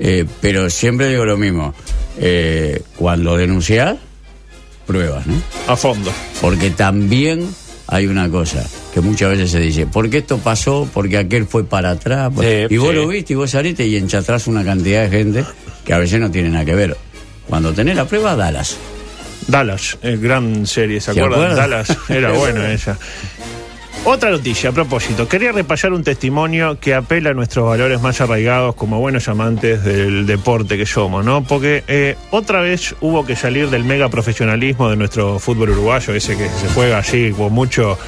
eh, 0.00 0.26
pero 0.40 0.68
siempre 0.70 1.08
digo 1.08 1.24
lo 1.24 1.36
mismo, 1.36 1.72
eh, 2.18 2.82
cuando 2.96 3.36
denuncias, 3.36 3.96
pruebas, 4.90 5.24
¿no? 5.24 5.40
A 5.68 5.76
fondo. 5.76 6.12
Porque 6.40 6.70
también 6.70 7.48
hay 7.86 8.08
una 8.08 8.28
cosa 8.28 8.66
que 8.92 9.00
muchas 9.00 9.30
veces 9.30 9.52
se 9.52 9.60
dice, 9.60 9.86
¿por 9.86 10.10
qué 10.10 10.18
esto 10.18 10.38
pasó? 10.38 10.88
Porque 10.92 11.16
aquel 11.16 11.46
fue 11.46 11.62
para 11.62 11.90
atrás. 11.90 12.32
Sí, 12.40 12.66
y 12.68 12.76
vos 12.76 12.90
sí. 12.90 12.94
lo 12.96 13.06
viste 13.06 13.32
y 13.34 13.36
vos 13.36 13.50
saliste 13.50 13.86
y 13.86 13.96
enchatrás 13.96 14.48
una 14.48 14.64
cantidad 14.64 15.04
de 15.04 15.10
gente 15.10 15.44
que 15.84 15.92
a 15.92 15.98
veces 15.98 16.18
no 16.18 16.28
tiene 16.28 16.48
nada 16.50 16.64
que 16.64 16.74
ver. 16.74 16.96
Cuando 17.48 17.72
tenés 17.72 17.94
la 17.94 18.04
prueba, 18.04 18.34
dalas. 18.34 18.78
Dallas, 19.46 19.96
gran 20.02 20.66
serie, 20.66 21.00
¿se 21.00 21.14
¿Se 21.14 21.20
acuerdan? 21.20 21.54
Dallas, 21.54 21.96
era 22.08 22.32
buena 22.38 22.72
esa. 22.72 22.98
Otra 24.02 24.30
noticia 24.30 24.70
a 24.70 24.72
propósito. 24.72 25.28
Quería 25.28 25.52
repasar 25.52 25.92
un 25.92 26.02
testimonio 26.02 26.80
que 26.80 26.94
apela 26.94 27.30
a 27.30 27.34
nuestros 27.34 27.66
valores 27.66 28.00
más 28.00 28.20
arraigados 28.22 28.74
como 28.74 28.98
buenos 28.98 29.28
amantes 29.28 29.84
del 29.84 30.24
deporte 30.24 30.78
que 30.78 30.86
somos, 30.86 31.22
¿no? 31.22 31.44
Porque 31.44 31.84
eh, 31.86 32.16
otra 32.30 32.62
vez 32.62 32.96
hubo 33.02 33.26
que 33.26 33.36
salir 33.36 33.68
del 33.68 33.84
mega 33.84 34.08
profesionalismo 34.08 34.88
de 34.88 34.96
nuestro 34.96 35.38
fútbol 35.38 35.70
uruguayo, 35.70 36.14
ese 36.14 36.36
que 36.38 36.48
se 36.48 36.68
juega 36.68 36.96
así 36.98 37.32
con 37.36 37.52
mucho 37.52 37.98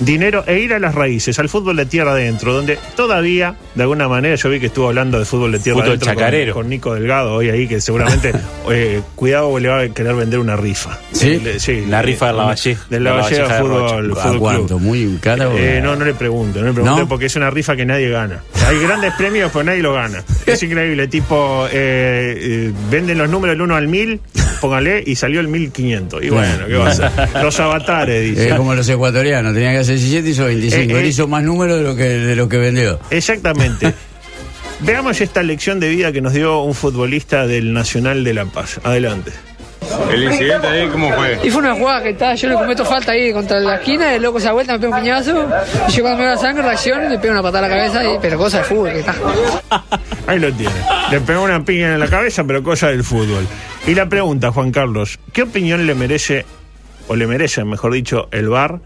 dinero, 0.00 0.44
e 0.46 0.58
ir 0.60 0.74
a 0.74 0.78
las 0.78 0.94
raíces, 0.94 1.38
al 1.38 1.48
fútbol 1.48 1.76
de 1.76 1.86
tierra 1.86 2.12
adentro, 2.12 2.52
donde 2.52 2.78
todavía, 2.96 3.54
de 3.74 3.82
alguna 3.82 4.08
manera, 4.08 4.34
yo 4.36 4.48
vi 4.50 4.60
que 4.60 4.66
estuvo 4.66 4.88
hablando 4.88 5.18
de 5.18 5.24
fútbol 5.24 5.52
de 5.52 5.58
tierra 5.58 5.80
adentro 5.84 6.54
con- 6.54 6.62
con 6.62 6.68
Nico 6.70 6.94
Delgado 6.94 7.34
hoy 7.34 7.50
ahí, 7.50 7.66
que 7.66 7.80
seguramente, 7.80 8.32
eh, 8.70 9.00
cuidado, 9.14 9.58
le 9.58 9.68
va 9.68 9.80
a 9.80 9.88
querer 9.88 10.14
vender 10.14 10.38
una 10.38 10.56
rifa. 10.56 10.98
¿Sí? 11.12 11.38
Le- 11.40 11.58
sí. 11.60 11.84
La 11.88 12.02
rifa 12.02 12.26
del 12.26 12.36
Lavalle- 12.36 12.76
Del 12.90 13.04
la 13.04 13.10
Lavalleda 13.10 13.42
Lavalleja 13.42 13.54
de 13.54 13.62
Fútbol, 13.62 14.12
¿A 14.18 14.22
Fútbol 14.22 14.38
cuánto? 14.38 14.66
Club. 14.66 14.80
¿Muy 14.80 15.18
cara? 15.20 15.48
Eh, 15.56 15.80
no, 15.82 15.96
no 15.96 16.04
le 16.04 16.14
pregunte, 16.14 16.60
no 16.60 16.66
le 16.66 16.72
pregunte 16.72 17.00
¿No? 17.02 17.08
porque 17.08 17.26
es 17.26 17.36
una 17.36 17.50
rifa 17.50 17.74
que 17.76 17.84
nadie 17.86 18.08
gana. 18.10 18.42
Hay 18.66 18.78
grandes 18.80 19.12
premios, 19.14 19.50
pero 19.52 19.64
nadie 19.64 19.82
lo 19.82 19.92
gana. 19.92 20.22
Es 20.46 20.62
increíble, 20.62 21.08
tipo, 21.08 21.66
eh, 21.72 22.36
eh, 22.38 22.72
venden 22.90 23.18
los 23.18 23.28
números 23.28 23.54
del 23.54 23.62
1 23.62 23.74
al 23.76 23.88
1000, 23.88 24.20
póngale, 24.60 25.02
y 25.06 25.16
salió 25.16 25.40
el 25.40 25.48
1500. 25.48 26.22
Y 26.22 26.28
bueno, 26.30 26.66
¿qué 26.66 26.74
va 26.74 26.86
a 26.86 26.90
hacer? 26.90 27.10
Los 27.42 27.58
avatares, 27.60 28.22
dice. 28.22 28.48
Es 28.48 28.54
como 28.54 28.74
los 28.74 28.88
ecuatorianos, 28.88 29.54
tenían 29.54 29.72
que 29.72 29.80
hacer 29.80 29.96
17 29.96 30.28
y 30.28 30.32
hizo 30.32 30.44
25. 30.44 30.82
Eh, 30.82 30.96
eh. 30.96 31.00
Él 31.00 31.06
hizo 31.06 31.28
más 31.28 31.42
números 31.42 31.78
de 31.78 31.84
lo 31.84 31.96
que, 31.96 32.04
de 32.04 32.36
lo 32.36 32.48
que 32.48 32.58
vendió. 32.58 32.98
Exactamente. 33.10 33.94
Veamos 34.80 35.20
esta 35.20 35.42
lección 35.42 35.80
de 35.80 35.88
vida 35.88 36.12
que 36.12 36.20
nos 36.20 36.34
dio 36.34 36.60
un 36.60 36.74
futbolista 36.74 37.46
del 37.46 37.72
Nacional 37.72 38.24
de 38.24 38.34
La 38.34 38.44
Paz. 38.44 38.80
Adelante. 38.84 39.32
¿El 40.10 40.24
incidente 40.24 40.66
ahí 40.66 40.88
cómo 40.88 41.12
fue? 41.12 41.38
Y 41.42 41.50
fue 41.50 41.60
una 41.60 41.74
jugada 41.74 42.02
que 42.02 42.10
está, 42.10 42.34
yo 42.34 42.48
le 42.48 42.54
cometo 42.54 42.84
falta 42.84 43.12
ahí 43.12 43.32
contra 43.32 43.60
la 43.60 43.76
esquina, 43.76 44.14
el 44.14 44.22
loco 44.22 44.38
se 44.40 44.46
da 44.46 44.52
vuelta, 44.52 44.72
me 44.74 44.78
pega 44.78 44.96
un 44.96 45.02
piñazo, 45.02 45.48
y 45.88 45.92
yo 45.92 46.02
cuando 46.02 46.18
me 46.18 46.24
veo 46.24 46.34
la 46.34 46.40
sangre 46.40 46.62
reacciono 46.62 47.06
y 47.06 47.08
le 47.10 47.18
pego 47.18 47.32
una 47.32 47.42
patada 47.42 47.66
a 47.66 47.68
la 47.68 47.76
cabeza, 47.76 48.04
y, 48.04 48.18
pero 48.20 48.38
cosa 48.38 48.58
de 48.58 48.64
fútbol 48.64 48.92
que 48.92 49.00
está. 49.00 49.14
Ahí 50.26 50.38
lo 50.38 50.52
tiene. 50.52 50.74
Le 51.10 51.20
pegó 51.20 51.42
una 51.42 51.64
piña 51.64 51.94
en 51.94 52.00
la 52.00 52.08
cabeza, 52.08 52.44
pero 52.44 52.62
cosa 52.62 52.88
del 52.88 53.04
fútbol. 53.04 53.46
Y 53.86 53.94
la 53.94 54.08
pregunta, 54.08 54.52
Juan 54.52 54.72
Carlos, 54.72 55.18
¿qué 55.32 55.42
opinión 55.42 55.86
le 55.86 55.94
merece, 55.94 56.44
o 57.08 57.16
le 57.16 57.26
merece, 57.26 57.64
mejor 57.64 57.92
dicho, 57.92 58.28
el 58.32 58.48
VAR, 58.48 58.80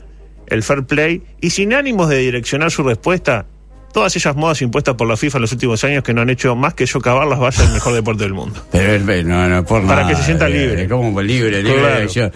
el 0.47 0.63
fair 0.63 0.85
play, 0.85 1.23
y 1.41 1.51
sin 1.51 1.75
ánimos 1.75 2.09
de 2.09 2.19
direccionar 2.19 2.71
su 2.71 2.83
respuesta, 2.83 3.47
todas 3.93 4.15
esas 4.17 4.37
modas 4.37 4.63
impuestas 4.63 4.95
por 4.95 5.09
la 5.09 5.17
FIFA 5.17 5.39
en 5.39 5.43
los 5.43 5.53
últimos 5.53 5.83
años 5.85 6.03
que 6.03 6.15
no 6.15 6.23
han 6.23 6.31
hecho 6.31 6.55
más 6.57 6.75
que 6.75 6.87
socavar 6.87 7.27
las 7.27 7.39
bases 7.39 7.65
del 7.65 7.75
mejor 7.75 7.95
deporte 7.95 8.25
del 8.25 8.35
mundo? 8.35 8.65
Pero 8.71 9.13
eh, 9.13 9.25
no, 9.25 9.49
no, 9.49 9.65
por 9.65 9.83
Para 9.83 10.03
nada, 10.03 10.09
que 10.09 10.17
se 10.17 10.25
sienta 10.25 10.47
eh, 10.49 10.51
libre. 10.51 10.89
Como 10.89 11.21
libre, 11.21 11.63
libre 11.63 12.07
Claro. 12.07 12.33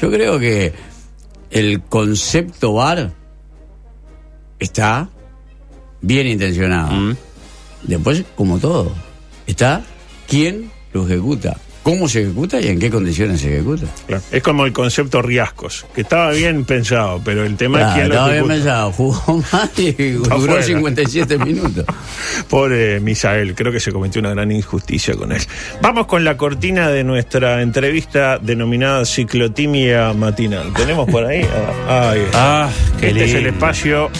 Yo 0.00 0.10
creo 0.10 0.38
que 0.38 0.72
el 1.50 1.82
concepto 1.82 2.74
VAR 2.74 3.10
está 4.58 5.08
bien 6.00 6.26
intencionado. 6.26 6.92
Mm. 6.92 7.16
Después, 7.84 8.24
como 8.36 8.58
todo, 8.58 8.92
está 9.46 9.82
quién 10.28 10.70
lo 10.92 11.06
ejecuta, 11.06 11.56
cómo 11.88 12.06
se 12.06 12.20
ejecuta 12.20 12.60
y 12.60 12.68
en 12.68 12.78
qué 12.78 12.90
condiciones 12.90 13.40
se 13.40 13.54
ejecuta. 13.54 13.86
Claro. 14.06 14.22
Es 14.30 14.42
como 14.42 14.66
el 14.66 14.74
concepto 14.74 15.22
Riascos, 15.22 15.86
que 15.94 16.02
estaba 16.02 16.32
bien 16.32 16.66
pensado, 16.66 17.18
pero 17.24 17.46
el 17.46 17.56
tema 17.56 17.78
Claro, 17.78 17.88
es 17.88 17.94
quién 17.94 18.08
lo 18.08 18.14
estaba 18.14 18.32
bien 18.32 18.46
pensado, 18.46 18.92
jugó 18.92 19.42
mal 19.52 19.70
y 19.78 19.92
duró 19.92 20.34
afuera. 20.34 20.62
57 20.62 21.38
minutos. 21.38 21.86
Pobre 22.50 23.00
Misael, 23.00 23.54
creo 23.54 23.72
que 23.72 23.80
se 23.80 23.90
cometió 23.90 24.20
una 24.20 24.30
gran 24.30 24.52
injusticia 24.52 25.14
con 25.14 25.32
él. 25.32 25.40
Vamos 25.80 26.06
con 26.06 26.24
la 26.24 26.36
cortina 26.36 26.90
de 26.90 27.04
nuestra 27.04 27.62
entrevista 27.62 28.36
denominada 28.36 29.06
Ciclotimia 29.06 30.12
Matinal. 30.12 30.74
¿Tenemos 30.74 31.08
por 31.08 31.24
ahí? 31.24 31.40
Ah, 31.88 32.10
ahí 32.10 32.20
está. 32.20 32.64
Ah, 32.66 32.70
qué 33.00 33.08
este 33.08 33.24
es 33.24 33.32
el 33.32 33.46
espacio 33.46 34.10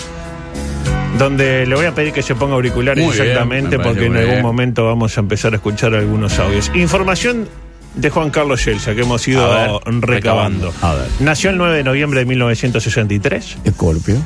donde 1.19 1.67
le 1.67 1.75
voy 1.75 1.87
a 1.87 1.95
pedir 1.95 2.13
que 2.13 2.23
se 2.23 2.35
ponga 2.35 2.55
auriculares 2.55 3.05
Muy 3.05 3.17
exactamente 3.17 3.79
porque 3.79 4.07
en 4.07 4.17
algún 4.17 4.31
bien. 4.35 4.43
momento 4.43 4.85
vamos 4.87 5.17
a 5.17 5.21
empezar 5.21 5.53
a 5.53 5.57
escuchar 5.57 5.95
algunos 5.95 6.39
audios. 6.39 6.71
Información 6.75 7.49
de 7.95 8.11
Juan 8.11 8.31
Carlos 8.31 8.65
Yelsa 8.65 8.95
que 8.95 9.01
hemos 9.03 9.27
ido 9.27 9.45
A 9.45 9.49
ver, 9.59 9.71
recabando. 10.01 10.07
recabando. 10.07 10.73
A 10.83 10.95
ver. 10.95 11.07
Nació 11.21 11.51
el 11.51 11.59
9 11.59 11.77
de 11.79 11.85
noviembre 11.85 12.21
de 12.21 12.27
1963. 12.27 13.59
Escorpio, 13.65 14.17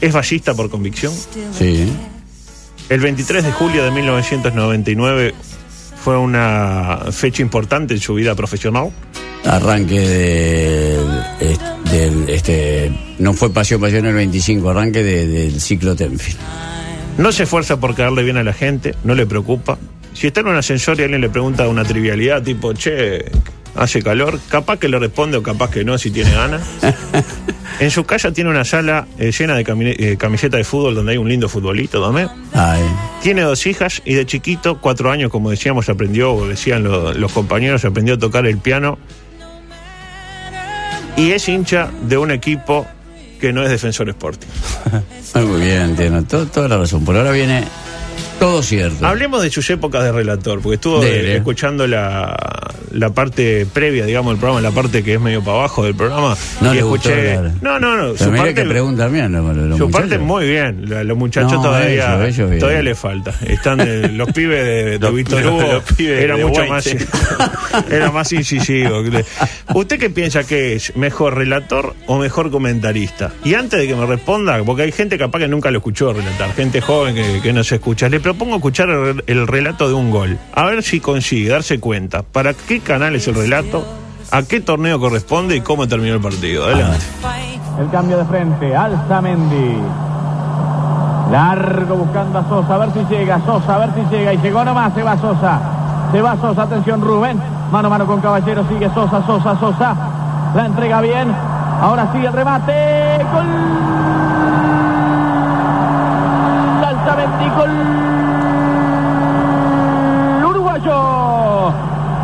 Es 0.00 0.12
ballista 0.12 0.54
por 0.54 0.68
convicción. 0.70 1.12
sí. 1.52 1.92
El 2.88 3.00
23 3.00 3.42
de 3.42 3.50
julio 3.50 3.82
de 3.84 3.90
1999 3.90 5.34
fue 6.04 6.16
una 6.18 7.00
fecha 7.10 7.42
importante 7.42 7.94
en 7.94 8.00
su 8.00 8.14
vida 8.14 8.36
profesional. 8.36 8.90
Arranque 9.46 10.98
est- 11.40 11.62
del, 11.90 12.28
este, 12.28 12.90
no 13.18 13.32
fue 13.32 13.52
Pasión 13.52 13.80
Pasión 13.80 14.04
el 14.06 14.14
25, 14.14 14.70
arranque 14.70 15.02
de- 15.02 15.26
del 15.26 15.60
ciclo 15.60 15.94
Tenfield. 15.94 16.38
No 17.18 17.32
se 17.32 17.44
esfuerza 17.44 17.78
por 17.78 17.94
caerle 17.94 18.22
bien 18.22 18.36
a 18.36 18.42
la 18.42 18.52
gente, 18.52 18.94
no 19.04 19.14
le 19.14 19.24
preocupa. 19.26 19.78
Si 20.12 20.26
está 20.26 20.40
en 20.40 20.48
un 20.48 20.56
ascensor 20.56 20.98
y 20.98 21.04
alguien 21.04 21.20
le 21.20 21.28
pregunta 21.30 21.68
una 21.68 21.84
trivialidad 21.84 22.42
tipo, 22.42 22.72
che, 22.74 23.24
hace 23.74 24.02
calor, 24.02 24.40
capaz 24.48 24.78
que 24.78 24.88
le 24.88 24.98
responde 24.98 25.36
o 25.36 25.42
capaz 25.42 25.70
que 25.70 25.84
no, 25.84 25.96
si 25.96 26.10
tiene 26.10 26.32
ganas. 26.32 26.62
en 27.80 27.90
su 27.90 28.04
casa 28.04 28.32
tiene 28.32 28.50
una 28.50 28.64
sala 28.64 29.06
eh, 29.18 29.30
llena 29.30 29.54
de 29.54 29.64
eh, 29.98 30.16
camisetas 30.18 30.58
de 30.58 30.64
fútbol 30.64 30.94
donde 30.94 31.12
hay 31.12 31.18
un 31.18 31.28
lindo 31.28 31.48
futbolito 31.48 32.02
también. 32.02 32.28
Ay, 32.52 32.82
Tiene 33.22 33.42
dos 33.42 33.64
hijas 33.66 34.02
y 34.04 34.14
de 34.14 34.26
chiquito, 34.26 34.80
cuatro 34.80 35.10
años, 35.10 35.30
como 35.30 35.50
decíamos, 35.50 35.88
aprendió, 35.88 36.32
o 36.34 36.48
decían 36.48 36.82
lo- 36.84 37.12
los 37.14 37.30
compañeros, 37.32 37.84
aprendió 37.84 38.14
a 38.14 38.18
tocar 38.18 38.46
el 38.46 38.58
piano. 38.58 38.98
Y 41.16 41.32
es 41.32 41.48
hincha 41.48 41.88
de 42.02 42.18
un 42.18 42.30
equipo 42.30 42.86
que 43.40 43.52
no 43.52 43.62
es 43.62 43.70
Defensor 43.70 44.08
Sporting. 44.08 44.46
muy 45.46 45.60
bien, 45.60 45.96
tiene 45.96 46.22
to- 46.22 46.46
toda 46.46 46.68
la 46.68 46.78
razón. 46.78 47.04
Por 47.04 47.16
ahora 47.16 47.30
viene 47.32 47.64
todo 48.38 48.62
cierto. 48.62 49.06
Hablemos 49.06 49.42
de 49.42 49.50
sus 49.50 49.68
épocas 49.70 50.04
de 50.04 50.12
relator, 50.12 50.60
porque 50.60 50.74
estuvo 50.76 51.00
Dele. 51.00 51.32
eh, 51.32 51.36
escuchando 51.36 51.86
la, 51.86 52.36
la 52.92 53.10
parte 53.10 53.66
previa, 53.72 54.04
digamos, 54.06 54.32
del 54.32 54.38
programa, 54.40 54.60
la 54.60 54.70
parte 54.70 55.02
que 55.02 55.14
es 55.14 55.20
medio 55.20 55.42
para 55.42 55.58
abajo 55.58 55.84
del 55.84 55.94
programa. 55.94 56.36
No 56.60 56.70
y 56.70 56.74
le 56.74 56.80
escuché. 56.80 57.38
No, 57.62 57.78
no, 57.80 57.96
no. 57.96 58.02
Pero 58.12 58.16
Su 58.18 58.24
mira 58.30 58.36
parte, 58.44 58.54
que 58.54 58.64
pregunta 58.68 59.08
los, 59.08 59.12
los 59.12 59.78
su 59.78 59.84
muchachos. 59.86 59.90
parte 59.92 60.18
muy 60.18 60.48
bien. 60.48 60.88
La- 60.88 61.04
los 61.04 61.16
muchachos 61.16 61.52
No, 61.52 61.62
todavía, 61.62 62.26
ellos, 62.26 62.50
todavía 62.58 62.82
le 62.82 62.94
falta. 62.94 63.34
Están 63.46 63.80
eh, 63.80 64.08
los 64.12 64.30
pibes 64.32 64.64
de, 64.64 64.98
de 64.98 65.10
Víctor 65.16 65.46
Hugo. 65.46 65.82
era 65.98 66.36
de 66.36 66.44
mucho 66.44 66.60
White. 66.62 66.72
más, 66.72 66.86
era 67.90 68.10
más 68.10 68.32
incisivo. 68.32 69.02
¿Usted 69.74 69.98
qué 69.98 70.10
piensa 70.10 70.44
que 70.44 70.74
es 70.74 70.94
mejor 70.96 71.34
relator 71.36 71.94
o 72.06 72.18
mejor 72.18 72.50
comentarista? 72.50 73.32
Y 73.44 73.54
antes 73.54 73.78
de 73.80 73.86
que 73.86 73.94
me 73.94 74.06
responda, 74.06 74.62
porque 74.64 74.82
hay 74.82 74.92
gente 74.92 75.16
capaz 75.18 75.38
que 75.40 75.48
nunca 75.48 75.70
lo 75.70 75.78
escuchó 75.78 76.12
relatar, 76.12 76.52
gente 76.54 76.80
joven 76.80 77.14
que, 77.14 77.40
que 77.42 77.52
no 77.52 77.64
se 77.64 77.76
escucha, 77.76 78.08
le 78.08 78.20
propongo 78.26 78.56
escuchar 78.56 78.90
el, 78.90 79.22
el 79.28 79.46
relato 79.46 79.86
de 79.86 79.94
un 79.94 80.10
gol. 80.10 80.36
A 80.52 80.64
ver 80.64 80.82
si 80.82 80.98
consigue 80.98 81.48
darse 81.48 81.78
cuenta 81.78 82.24
para 82.24 82.54
qué 82.54 82.80
canal 82.80 83.14
es 83.14 83.28
el 83.28 83.36
relato, 83.36 83.84
a 84.32 84.42
qué 84.42 84.60
torneo 84.60 84.98
corresponde 84.98 85.54
y 85.54 85.60
cómo 85.60 85.86
terminó 85.86 86.14
el 86.14 86.20
partido. 86.20 86.68
El 86.68 87.88
cambio 87.92 88.18
de 88.18 88.24
frente, 88.24 88.74
alza 88.74 89.20
Mendy. 89.20 89.78
Largo 91.30 91.98
buscando 91.98 92.40
a 92.40 92.48
Sosa, 92.48 92.74
a 92.74 92.78
ver 92.78 92.92
si 92.94 93.14
llega, 93.14 93.40
Sosa, 93.46 93.76
a 93.76 93.78
ver 93.78 93.90
si 93.94 94.00
llega. 94.12 94.32
Y 94.32 94.38
llegó 94.38 94.64
nomás, 94.64 94.92
se 94.92 95.04
va 95.04 95.16
Sosa. 95.18 95.60
Se 96.10 96.20
va 96.20 96.36
Sosa, 96.40 96.62
atención 96.62 97.00
Rubén. 97.02 97.40
Mano 97.70 97.86
a 97.86 97.90
mano 97.90 98.06
con 98.06 98.20
Caballero, 98.20 98.66
sigue 98.68 98.90
Sosa, 98.92 99.24
Sosa, 99.24 99.56
Sosa. 99.60 99.94
La 100.52 100.66
entrega 100.66 101.00
bien. 101.00 101.32
Ahora 101.80 102.10
sigue 102.12 102.26
el 102.26 102.32
remate. 102.32 103.24
Gol. 103.32 103.46
Alza 106.86 107.16
Mendy, 107.16 107.48
gol. 107.56 107.70
Uruguayo. 110.48 111.72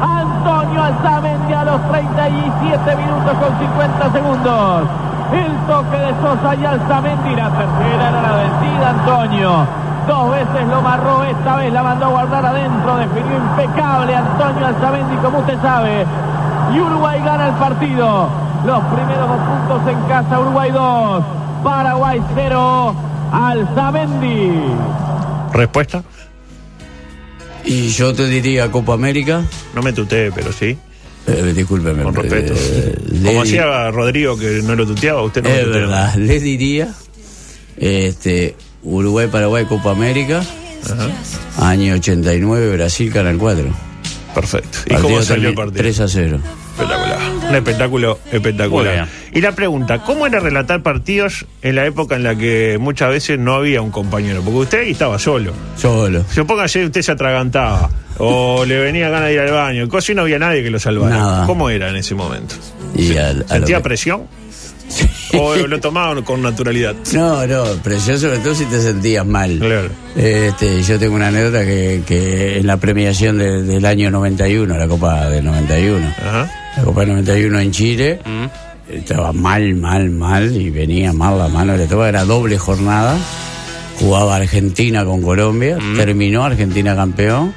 Antonio 0.00 0.82
Alzamendi 0.82 1.52
a 1.52 1.60
los 1.72 1.88
37 1.88 2.96
minutos 2.96 3.32
con 3.40 3.58
50 3.58 4.12
segundos. 4.12 4.88
El 5.32 5.56
toque 5.66 5.96
de 5.96 6.12
Sosa 6.20 6.54
y 6.54 6.66
Alzamendi. 6.66 7.34
La 7.34 7.48
tercera 7.48 8.08
era 8.08 8.22
la 8.22 8.32
vencida, 8.36 8.90
Antonio. 8.90 9.66
Dos 10.06 10.30
veces 10.32 10.68
lo 10.68 10.82
marró, 10.82 11.24
esta 11.24 11.56
vez 11.56 11.72
la 11.72 11.82
mandó 11.82 12.06
a 12.06 12.08
guardar 12.10 12.44
adentro. 12.44 12.96
Definió 12.96 13.36
impecable 13.36 14.14
Antonio 14.14 14.66
Alzamendi, 14.66 15.16
como 15.16 15.38
usted 15.38 15.58
sabe. 15.62 16.04
Y 16.74 16.80
Uruguay 16.80 17.22
gana 17.24 17.46
el 17.48 17.54
partido. 17.54 18.28
Los 18.66 18.84
primeros 18.84 19.28
dos 19.28 19.38
puntos 19.38 19.92
en 19.92 20.08
casa, 20.08 20.40
Uruguay 20.40 20.70
2. 20.70 21.24
Paraguay 21.64 22.22
0. 22.34 22.94
Alzamendi. 23.32 24.52
¿Respuesta? 25.54 26.02
Y 27.64 27.88
yo 27.88 28.12
te 28.14 28.26
diría 28.26 28.70
Copa 28.70 28.92
América. 28.92 29.42
No 29.74 29.80
me 29.82 29.94
tutee, 29.94 30.30
pero 30.32 30.52
sí. 30.52 30.78
Eh, 31.26 31.52
discúlpeme. 31.54 32.02
Con 32.02 32.14
respeto. 32.14 32.52
eh, 32.56 32.94
Como 33.24 33.42
hacía 33.42 33.90
Rodrigo, 33.90 34.36
que 34.36 34.60
no 34.64 34.74
lo 34.74 34.86
tuteaba, 34.86 35.22
usted 35.22 35.42
no 35.42 35.48
lo 35.50 35.54
Es 35.54 35.64
tutea. 35.64 35.80
verdad, 35.80 36.14
le 36.16 36.40
diría 36.40 36.92
este, 37.76 38.56
Uruguay, 38.82 39.28
Paraguay, 39.30 39.64
Copa 39.66 39.92
América, 39.92 40.44
año 41.58 41.94
89, 41.94 42.72
Brasil, 42.76 43.12
Canal 43.12 43.38
4. 43.38 43.64
Perfecto. 44.34 44.78
¿Y 44.86 44.90
Partido 44.90 45.02
cómo 45.02 45.22
salió 45.22 45.48
el 45.50 45.54
partido? 45.54 45.76
3 45.82 46.00
a 46.00 46.08
0. 46.08 46.38
Espectacular. 46.72 47.18
Un 47.48 47.54
espectáculo 47.54 48.18
espectacular. 48.32 49.08
Y 49.32 49.40
la 49.40 49.52
pregunta, 49.52 50.02
¿cómo 50.04 50.26
era 50.26 50.40
relatar 50.40 50.82
partidos 50.82 51.44
en 51.62 51.76
la 51.76 51.86
época 51.86 52.16
en 52.16 52.22
la 52.22 52.34
que 52.34 52.78
muchas 52.80 53.10
veces 53.10 53.38
no 53.38 53.54
había 53.54 53.82
un 53.82 53.90
compañero? 53.90 54.40
Porque 54.42 54.58
usted 54.58 54.82
estaba 54.88 55.18
solo. 55.18 55.52
Solo. 55.76 56.24
Supóngase 56.32 56.80
que 56.80 56.86
usted 56.86 57.02
se 57.02 57.12
atragantaba 57.12 57.90
o 58.18 58.64
le 58.66 58.78
venía 58.80 59.08
ganas 59.10 59.28
de 59.28 59.34
ir 59.34 59.40
al 59.40 59.52
baño, 59.52 59.88
cosa 59.88 60.12
y 60.12 60.14
no 60.14 60.22
había 60.22 60.38
nadie 60.38 60.62
que 60.62 60.70
lo 60.70 60.78
salvara. 60.78 61.16
Nada. 61.16 61.46
¿Cómo 61.46 61.68
era 61.70 61.88
en 61.90 61.96
ese 61.96 62.14
momento? 62.14 62.54
Y 62.94 63.16
al- 63.16 63.46
¿Sentía 63.48 63.76
que- 63.78 63.82
presión? 63.84 64.22
¿O 65.34 65.56
lo 65.56 65.80
tomaban 65.80 66.22
con 66.22 66.42
naturalidad? 66.42 66.94
No, 67.14 67.46
no, 67.46 67.64
presión 67.82 68.18
sobre 68.18 68.38
todo 68.38 68.54
si 68.54 68.66
te 68.66 68.80
sentías 68.80 69.24
mal. 69.26 69.58
Claro. 69.58 69.88
Este, 70.16 70.82
yo 70.82 70.98
tengo 70.98 71.14
una 71.16 71.28
anécdota 71.28 71.64
que, 71.64 72.02
que 72.06 72.58
en 72.58 72.66
la 72.66 72.76
premiación 72.76 73.38
de- 73.38 73.62
del 73.62 73.84
año 73.86 74.10
91, 74.10 74.76
la 74.76 74.86
Copa 74.88 75.28
del 75.30 75.44
91, 75.44 76.06
Ajá. 76.18 76.50
La 76.76 76.84
Copa 76.84 77.00
del 77.00 77.10
91 77.10 77.60
en 77.60 77.70
Chile, 77.70 78.20
estaba 78.88 79.32
mal, 79.32 79.74
mal, 79.74 80.10
mal 80.10 80.56
y 80.56 80.70
venía 80.70 81.12
mal 81.12 81.38
la 81.38 81.48
mano 81.48 81.76
de 81.76 81.86
todo, 81.86 82.06
era 82.06 82.24
doble 82.24 82.58
jornada, 82.58 83.16
jugaba 83.98 84.36
Argentina 84.36 85.04
con 85.04 85.22
Colombia, 85.22 85.78
terminó 85.96 86.44
Argentina 86.44 86.94
campeón, 86.94 87.54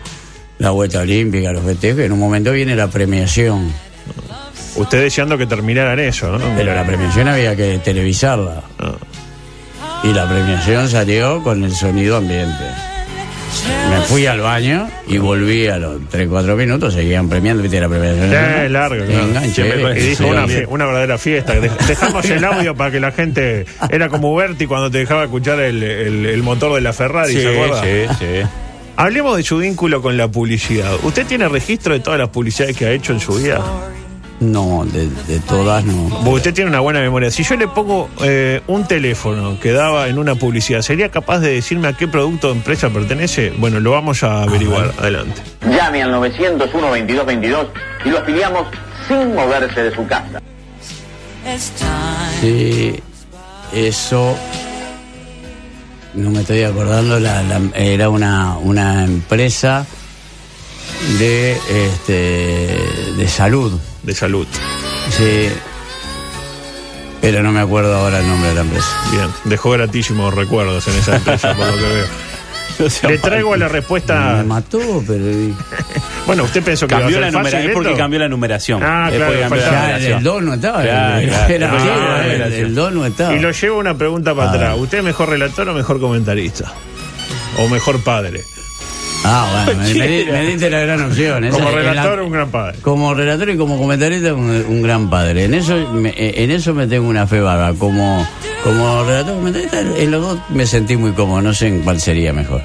la 0.59 0.71
vuelta 0.71 0.99
olímpica, 0.99 1.51
los 1.51 1.63
festejos, 1.63 2.01
en 2.01 2.11
un 2.11 2.19
momento 2.19 2.51
viene 2.51 2.75
la 2.75 2.89
premiación, 2.89 3.71
Usted 4.75 5.03
deseando 5.03 5.37
que 5.37 5.45
terminaran 5.45 5.97
eso, 5.99 6.37
¿no? 6.37 6.45
pero 6.57 6.75
la 6.75 6.85
premiación 6.85 7.29
había 7.29 7.55
que 7.55 7.79
televisarla. 7.79 8.61
Ah. 8.77 8.95
Y 10.03 10.13
la 10.13 10.27
premiación 10.27 10.89
salió 10.89 11.41
con 11.41 11.63
el 11.63 11.73
sonido 11.73 12.17
ambiente. 12.17 12.63
Fui 14.07 14.25
al 14.27 14.39
baño 14.39 14.87
y 15.07 15.17
volví 15.17 15.67
a 15.67 15.77
los 15.77 16.07
3, 16.09 16.27
4 16.29 16.55
minutos, 16.55 16.93
seguían 16.93 17.27
premiando, 17.27 17.63
viste 17.63 17.81
la 17.81 17.89
premiación. 17.89 18.29
Sí, 18.29 18.69
largo, 18.69 19.03
claro. 19.05 19.23
Enganche, 19.25 19.67
y 19.97 19.99
dijo 20.09 20.27
una, 20.69 20.85
verdadera 20.85 21.17
fiesta. 21.17 21.55
Dej- 21.55 21.75
Dejamos 21.87 22.23
el 22.25 22.43
audio 22.45 22.75
para 22.75 22.91
que 22.91 22.99
la 22.99 23.11
gente. 23.11 23.65
Era 23.89 24.09
como 24.09 24.35
Berti 24.35 24.67
cuando 24.67 24.91
te 24.91 24.99
dejaba 24.99 25.23
escuchar 25.23 25.59
el, 25.59 25.81
el- 25.83 26.25
el 26.27 26.43
motor 26.43 26.75
de 26.75 26.81
la 26.81 26.93
Ferrari, 26.93 27.33
Sí, 27.33 27.41
¿se 27.41 27.47
acuerda? 27.49 27.81
sí, 27.83 28.15
sí. 28.19 28.47
Hablemos 28.97 29.35
de 29.37 29.43
su 29.43 29.57
vínculo 29.57 30.01
con 30.01 30.15
la 30.15 30.27
publicidad. 30.29 30.93
¿Usted 31.03 31.25
tiene 31.25 31.49
registro 31.49 31.93
de 31.93 31.99
todas 31.99 32.19
las 32.19 32.29
publicidades 32.29 32.77
que 32.77 32.85
ha 32.85 32.91
hecho 32.91 33.11
en 33.11 33.19
su 33.19 33.33
vida? 33.33 33.59
No, 34.39 34.85
de, 34.85 35.09
de 35.27 35.39
todas 35.39 35.85
no. 35.85 36.09
Porque 36.09 36.29
usted 36.31 36.53
tiene 36.53 36.69
una 36.69 36.81
buena 36.81 36.99
memoria. 36.99 37.31
Si 37.31 37.43
yo 37.43 37.55
le 37.55 37.67
pongo 37.69 38.09
eh, 38.21 38.61
un 38.67 38.85
teléfono 38.85 39.57
que 39.59 39.71
daba 39.71 40.09
en 40.09 40.19
una 40.19 40.35
publicidad, 40.35 40.81
¿sería 40.81 41.09
capaz 41.09 41.39
de 41.39 41.53
decirme 41.53 41.87
a 41.87 41.93
qué 41.93 42.07
producto 42.07 42.49
o 42.49 42.51
empresa 42.51 42.89
pertenece? 42.89 43.51
Bueno, 43.57 43.79
lo 43.79 43.91
vamos 43.91 44.23
a 44.23 44.43
averiguar. 44.43 44.91
Adelante. 44.99 45.41
Llame 45.69 46.03
al 46.03 46.11
901 46.11 46.91
22 46.91 47.25
22 47.25 47.67
y 48.03 48.09
lo 48.09 48.19
afiliamos 48.19 48.67
sin 49.07 49.33
moverse 49.35 49.83
de 49.83 49.95
su 49.95 50.05
casa. 50.05 50.41
Sí, 52.41 52.99
eso. 53.73 54.35
No 56.13 56.29
me 56.29 56.41
estoy 56.41 56.63
acordando, 56.63 57.19
la, 57.19 57.41
la- 57.43 57.61
era 57.75 58.09
una, 58.09 58.57
una 58.57 59.03
empresa 59.03 59.85
de, 61.19 61.57
este, 61.69 62.77
de 63.17 63.27
salud. 63.27 63.79
De 64.03 64.13
salud. 64.13 64.47
Sí. 65.09 65.49
Pero 67.21 67.41
no 67.41 67.51
me 67.51 67.59
acuerdo 67.59 67.95
ahora 67.95 68.19
el 68.19 68.27
nombre 68.27 68.49
de 68.49 68.55
la 68.55 68.61
empresa. 68.61 68.87
Bien, 69.11 69.27
dejó 69.45 69.71
gratísimos 69.71 70.33
recuerdos 70.33 70.87
en 70.87 70.95
esa 70.95 71.15
empresa, 71.15 71.53
por 71.55 71.67
lo 71.67 71.73
que 71.75 71.81
veo. 71.81 72.05
Le 73.09 73.17
traigo 73.19 73.55
la 73.55 73.67
Me 73.67 73.71
respuesta. 73.71 74.43
mató, 74.45 74.79
pero. 75.07 75.23
Bueno, 76.25 76.43
usted 76.43 76.63
pensó 76.63 76.87
que 76.87 76.95
Cambió 76.95 77.17
iba 77.19 77.27
a 77.27 77.31
la 77.31 77.31
ser 77.31 77.43
fácil 77.51 77.69
es 77.69 77.73
porque 77.75 77.93
cambió 77.93 78.17
la 78.19 78.27
numeración. 78.27 78.81
Ah, 78.83 79.11
claro, 79.15 79.31
Ya, 79.59 79.95
el 79.97 80.23
2 80.23 80.41
no 80.41 80.53
estaba. 80.55 80.81
Claro, 80.81 81.17
era, 81.19 81.45
claro. 81.69 82.23
era- 82.23 82.47
el 82.47 82.73
2 82.73 82.93
no 82.93 83.05
estaba. 83.05 83.35
Y 83.35 83.39
lo 83.39 83.51
llevo 83.51 83.77
una 83.77 83.95
pregunta 83.95 84.33
para 84.33 84.49
Ah. 84.49 84.53
atrás. 84.55 84.75
¿Usted 84.79 84.97
es 84.97 85.03
mejor 85.03 85.29
relator 85.29 85.69
o 85.69 85.73
mejor 85.75 85.99
comentarista? 85.99 86.73
¿O 87.59 87.67
mejor 87.69 88.03
padre? 88.03 88.43
Ah, 89.27 89.63
bueno, 89.65 89.81
me, 89.81 89.93
me 89.95 90.07
di- 90.07 90.25
me 90.25 90.45
diste 90.45 90.69
la 90.69 90.79
gran 90.81 91.01
opción. 91.01 91.43
Esa- 91.45 91.57
Como 91.57 91.69
en 91.69 91.75
la- 91.75 91.81
relator, 91.91 92.21
un 92.21 92.31
gran 92.31 92.49
padre. 92.51 92.77
Como 92.81 93.13
relator 93.13 93.49
y 93.49 93.57
como 93.57 93.77
comentarista, 93.79 94.33
un, 94.33 94.49
un 94.49 94.81
gran 94.83 95.09
padre. 95.09 95.45
En 95.45 95.53
eso 95.55 95.75
me, 95.93 96.13
en 96.15 96.51
eso 96.51 96.73
me 96.73 96.85
tengo 96.87 97.07
una 97.07 97.25
fe 97.25 97.39
vaga. 97.41 97.73
Como, 97.73 98.25
como 98.63 99.03
relator 99.03 99.33
y 99.33 99.37
comentarista, 99.37 99.79
en 99.81 100.11
los 100.11 100.21
dos 100.21 100.39
me 100.49 100.65
sentí 100.67 100.95
muy 100.95 101.11
cómodo. 101.13 101.41
No 101.41 101.53
sé 101.53 101.67
en 101.67 101.81
cuál 101.81 101.99
sería 101.99 102.33
mejor. 102.33 102.61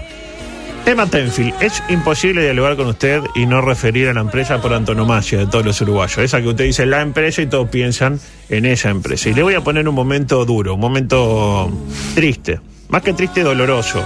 Emma 0.86 1.06
Tenfield, 1.06 1.52
es 1.60 1.82
imposible 1.90 2.42
dialogar 2.42 2.74
con 2.76 2.86
usted 2.88 3.20
y 3.34 3.44
no 3.46 3.60
referir 3.60 4.08
a 4.08 4.14
la 4.14 4.22
empresa 4.22 4.60
por 4.62 4.72
antonomasia 4.72 5.38
de 5.38 5.46
todos 5.46 5.64
los 5.64 5.80
uruguayos. 5.82 6.18
Esa 6.18 6.40
que 6.40 6.48
usted 6.48 6.64
dice 6.64 6.86
la 6.86 7.02
empresa 7.02 7.42
y 7.42 7.46
todos 7.46 7.68
piensan 7.68 8.18
en 8.48 8.64
esa 8.64 8.88
empresa. 8.88 9.28
Y 9.28 9.34
le 9.34 9.42
voy 9.42 9.54
a 9.54 9.60
poner 9.60 9.86
un 9.88 9.94
momento 9.94 10.44
duro, 10.46 10.74
un 10.74 10.80
momento 10.80 11.70
triste, 12.14 12.60
más 12.88 13.02
que 13.02 13.12
triste, 13.12 13.42
doloroso 13.42 14.02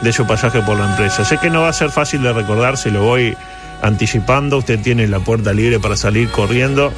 de 0.00 0.12
su 0.12 0.26
pasaje 0.26 0.60
por 0.60 0.78
la 0.78 0.86
empresa. 0.86 1.24
Sé 1.24 1.38
que 1.38 1.50
no 1.50 1.62
va 1.62 1.68
a 1.68 1.72
ser 1.72 1.90
fácil 1.90 2.22
de 2.22 2.32
recordar, 2.32 2.76
se 2.76 2.90
lo 2.90 3.02
voy 3.02 3.36
anticipando, 3.82 4.58
usted 4.58 4.80
tiene 4.80 5.06
la 5.06 5.20
puerta 5.20 5.52
libre 5.52 5.78
para 5.78 5.96
salir 5.96 6.30
corriendo 6.30 6.92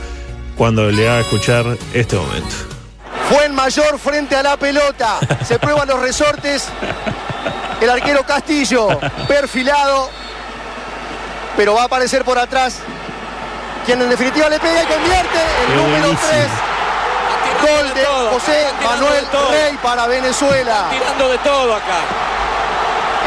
cuando 0.57 0.91
le 0.91 1.09
haga 1.09 1.21
escuchar 1.21 1.65
este 1.93 2.17
momento. 2.17 2.55
Fue 3.29 3.45
en 3.45 3.55
mayor 3.55 3.99
frente 3.99 4.37
a 4.37 4.43
la 4.43 4.57
pelota. 4.57 5.19
Se 5.47 5.59
prueban 5.61 5.87
los 5.87 6.01
resortes. 6.01 6.69
El 7.81 7.91
arquero 7.91 8.25
Castillo, 8.25 8.89
perfilado. 9.29 10.11
Pero 11.57 11.75
va 11.75 11.83
a 11.83 11.85
aparecer 11.85 12.25
por 12.25 12.39
atrás. 12.39 12.79
Quien 13.87 14.01
en 14.03 14.11
definitiva 14.11 14.49
le 14.49 14.59
pega 14.59 14.83
y 14.83 14.87
convierte 14.87 15.39
el 15.39 15.67
Qué 15.69 15.77
número 15.77 16.03
buenísimo. 16.03 16.29
3. 16.31 16.49
Gol 17.61 17.95
de 17.95 18.03
todo, 18.03 18.31
José 18.31 18.67
Manuel 18.85 19.25
de. 19.33 19.51
Rey 19.51 19.79
para 19.83 20.07
Venezuela. 20.07 20.87
Tirando 20.91 21.29
de 21.29 21.39
todo 21.39 21.75
acá. 21.75 22.01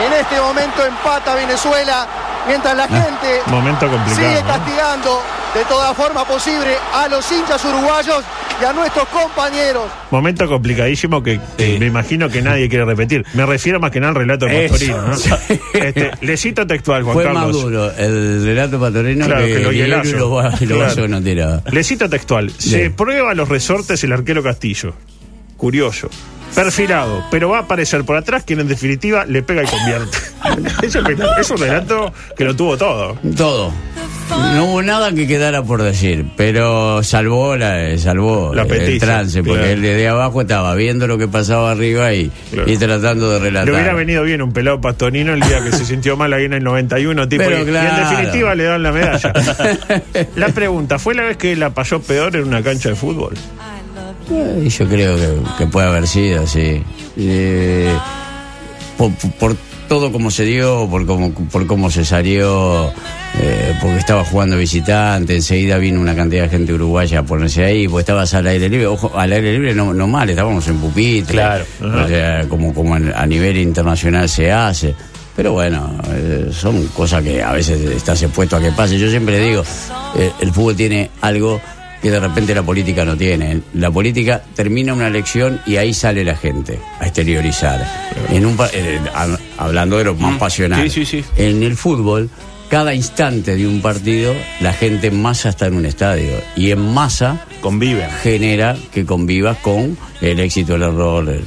En 0.05 0.13
este 0.13 0.39
momento 0.39 0.86
empata 0.86 1.36
Venezuela. 1.36 2.07
Mientras 2.48 2.75
la 2.75 2.88
gente 2.88 3.39
Momento 3.48 3.88
complicado. 3.88 4.15
sigue 4.15 4.41
¿no? 4.41 4.48
castigando 4.48 5.21
de 5.53 5.63
toda 5.65 5.93
forma 5.93 6.25
posible 6.25 6.75
a 6.91 7.07
los 7.07 7.31
hinchas 7.31 7.63
uruguayos 7.65 8.24
y 8.60 8.65
a 8.65 8.74
nuestros 8.74 9.07
compañeros. 9.10 9.83
Momento 10.10 10.48
complicadísimo 10.48 11.21
que, 11.21 11.39
me 11.79 11.86
imagino 11.86 12.29
que 12.29 12.41
nadie 12.41 12.67
quiere 12.67 12.83
repetir. 12.86 13.24
Me 13.36 13.45
refiero 13.45 13.79
más 13.79 13.91
que 13.91 14.00
nada 14.00 14.10
al 14.10 14.15
relato 14.15 14.48
Pastorino. 14.48 15.01
¿no? 15.03 15.15
sí. 15.17 15.29
Este, 15.74 16.12
le 16.21 16.36
cito 16.38 16.65
textual, 16.65 17.03
Juan 17.03 17.13
Fue 17.13 17.24
Carlos. 17.25 17.43
más 17.43 17.51
duro 17.51 17.91
el 17.95 18.43
relato 18.43 18.79
patorino 18.79 19.25
Claro, 19.27 19.45
que, 19.45 19.53
que 19.53 19.60
lo 19.60 19.71
hielazo. 19.71 20.15
los 20.17 20.31
va- 20.33 20.53
y 20.60 20.65
los 20.65 20.93
Claro. 20.93 21.07
no 21.10 21.21
tiraba. 21.21 21.62
Le 21.69 21.83
cito 21.83 22.10
textual. 22.10 22.50
Se 22.57 22.89
prueba 22.89 23.36
los 23.36 23.50
resortes 23.50 24.03
el 24.03 24.13
arquero 24.13 24.41
Castillo. 24.41 24.95
Curioso. 25.57 26.10
Perfilado, 26.55 27.24
pero 27.31 27.50
va 27.50 27.60
a 27.60 27.62
aparecer 27.62 28.03
por 28.03 28.17
atrás 28.17 28.43
quien 28.46 28.60
en 28.60 28.67
definitiva 28.67 29.25
le 29.25 29.41
pega 29.41 29.63
y 29.63 29.67
convierte. 29.67 30.17
es, 30.86 30.96
un- 30.96 31.08
es 31.39 31.50
un 31.50 31.58
relato 31.58 32.13
que 32.36 32.43
lo 32.43 32.55
tuvo 32.55 32.77
todo. 32.77 33.17
Todo. 33.38 33.72
No 34.53 34.65
hubo 34.65 34.81
nada 34.81 35.12
que 35.12 35.27
quedara 35.27 35.62
por 35.62 35.81
decir, 35.84 36.25
pero 36.38 37.03
salvó 37.03 37.58
la, 37.58 37.98
salvó 37.98 38.53
La 38.55 38.63
el 38.63 38.98
trance, 38.98 39.43
porque 39.43 39.60
claro. 39.60 39.74
el 39.74 39.81
de 39.81 40.08
abajo 40.08 40.41
estaba 40.41 40.74
viendo 40.75 41.05
lo 41.05 41.17
que 41.17 41.27
pasaba 41.27 41.72
arriba 41.72 42.13
y, 42.13 42.31
Claro. 42.51 42.72
y 42.72 42.77
tratando 42.77 43.29
de 43.31 43.39
relatar. 43.39 43.67
Le 43.67 43.74
hubiera 43.74 43.93
venido 43.93 44.24
bien 44.24 44.41
un 44.41 44.53
pelado 44.53 44.79
pastonino 44.79 45.34
el 45.34 45.41
día 45.41 45.62
que 45.63 45.72
se 45.74 45.84
sintió 45.86 46.15
mal 46.15 46.31
ahí 46.31 46.46
en 46.46 46.53
el 46.53 46.63
91, 46.63 47.27
tipo, 47.27 47.43
Pero 47.43 47.58
y, 47.58 47.72
y 47.72 47.75
en 47.75 47.96
definitiva 48.10 48.55
le 48.55 48.63
dan 48.63 48.84
la 48.84 48.91
medalla. 48.93 49.34
la 50.38 50.48
pregunta, 50.50 50.98
¿fue 50.98 51.13
la 51.13 51.24
vez 51.24 51.36
que 51.38 51.55
la 51.58 51.72
pasó 51.72 52.01
peor 52.01 52.34
en 52.38 52.43
una 52.48 52.63
cancha 52.63 52.88
de 52.89 52.96
fútbol? 52.96 53.34
Eh, 54.31 54.69
yo 54.69 54.88
creo 54.88 55.15
que, 55.17 55.29
que 55.57 55.65
puede 55.67 55.88
haber 55.88 56.07
sido, 56.07 56.47
sí. 56.47 56.81
Eh, 57.17 57.93
por, 58.97 59.11
por 59.39 59.55
todo 59.88 60.11
como 60.11 60.31
se 60.31 60.45
dio, 60.45 60.88
por 60.89 61.05
cómo, 61.05 61.31
por 61.33 61.67
cómo 61.67 61.91
se 61.91 62.05
salió, 62.05 62.89
eh, 63.41 63.73
porque 63.81 63.97
estaba 63.97 64.23
jugando 64.23 64.57
visitante, 64.57 65.35
enseguida 65.35 65.77
vino 65.79 66.00
una 66.00 66.15
cantidad 66.15 66.43
de 66.43 66.50
gente 66.50 66.73
uruguaya 66.73 67.19
a 67.19 67.23
ponerse 67.23 67.65
ahí, 67.65 67.88
pues 67.89 68.03
estabas 68.03 68.33
al 68.33 68.47
aire 68.47 68.69
libre, 68.69 68.88
ojo, 68.88 69.11
al 69.17 69.33
aire 69.33 69.51
libre 69.53 69.73
no, 69.75 69.93
no 69.93 70.07
mal, 70.07 70.29
estábamos 70.29 70.65
en 70.69 70.77
pupitre, 70.77 71.33
Claro. 71.33 71.65
o 71.81 72.07
sea, 72.07 72.45
como, 72.47 72.73
como 72.73 72.95
a 72.95 73.25
nivel 73.25 73.57
internacional 73.57 74.29
se 74.29 74.50
hace. 74.51 74.95
Pero 75.35 75.53
bueno, 75.53 75.93
eh, 76.13 76.50
son 76.51 76.88
cosas 76.88 77.23
que 77.23 77.41
a 77.41 77.51
veces 77.53 77.79
estás 77.81 78.21
expuesto 78.21 78.57
a 78.57 78.61
que 78.61 78.71
pase. 78.71 78.97
Yo 79.00 79.09
siempre 79.09 79.39
digo, 79.39 79.63
eh, 80.15 80.29
el 80.41 80.51
fútbol 80.51 80.75
tiene 80.75 81.09
algo 81.21 81.59
que 82.01 82.10
de 82.12 82.20
repente 82.20 82.55
la 82.55 82.63
política 82.63 83.05
no 83.05 83.15
tiene. 83.15 83.62
La 83.74 83.91
política 83.91 84.41
termina 84.55 84.93
una 84.93 85.08
elección 85.08 85.62
y 85.67 85.75
ahí 85.77 85.93
sale 85.93 86.24
la 86.24 86.36
gente 86.36 86.79
a 87.00 87.05
exteriorizar. 87.05 87.86
En 88.29 88.46
un, 88.46 88.58
eh, 88.74 89.00
ha- 89.13 89.38
hablando 89.58 89.98
de 89.98 90.05
lo 90.05 90.15
más 90.15 90.38
pasional. 90.39 90.89
Sí, 90.89 91.05
sí, 91.05 91.22
sí. 91.22 91.25
En 91.38 91.62
el 91.63 91.75
fútbol, 91.77 92.29
cada 92.70 92.93
instante 92.96 93.55
de 93.55 93.67
un 93.67 93.81
partido, 93.81 94.34
la 94.62 94.74
gente 94.74 95.08
en 95.08 95.22
masa 95.22 95.50
está 95.50 95.67
en 95.67 95.75
un 95.75 95.86
estadio. 95.86 96.31
Y 96.55 96.72
en 96.72 96.79
masa 96.93 97.46
Conviven. 97.62 98.10
genera 98.24 98.75
que 98.93 99.05
convivas 99.05 99.58
con 99.58 99.98
el 100.22 100.39
éxito, 100.39 100.75
el 100.75 100.84
error, 100.84 101.27
el, 101.29 101.43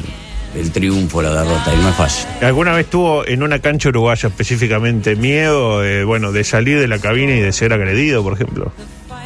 el 0.60 0.70
triunfo, 0.70 1.20
la 1.22 1.30
derrota. 1.30 1.72
Y 1.74 1.82
no 1.82 1.88
es 1.88 1.94
fácil. 1.96 2.26
¿Alguna 2.42 2.72
vez 2.74 2.86
tuvo 2.90 3.26
en 3.26 3.42
una 3.42 3.58
cancha 3.58 3.88
uruguaya 3.88 4.28
específicamente 4.28 5.16
miedo, 5.16 5.82
eh, 5.84 6.04
bueno, 6.04 6.30
de 6.30 6.44
salir 6.44 6.78
de 6.78 6.86
la 6.88 6.98
cabina 6.98 7.34
y 7.34 7.40
de 7.40 7.52
ser 7.52 7.72
agredido, 7.72 8.22
por 8.22 8.34
ejemplo? 8.34 8.70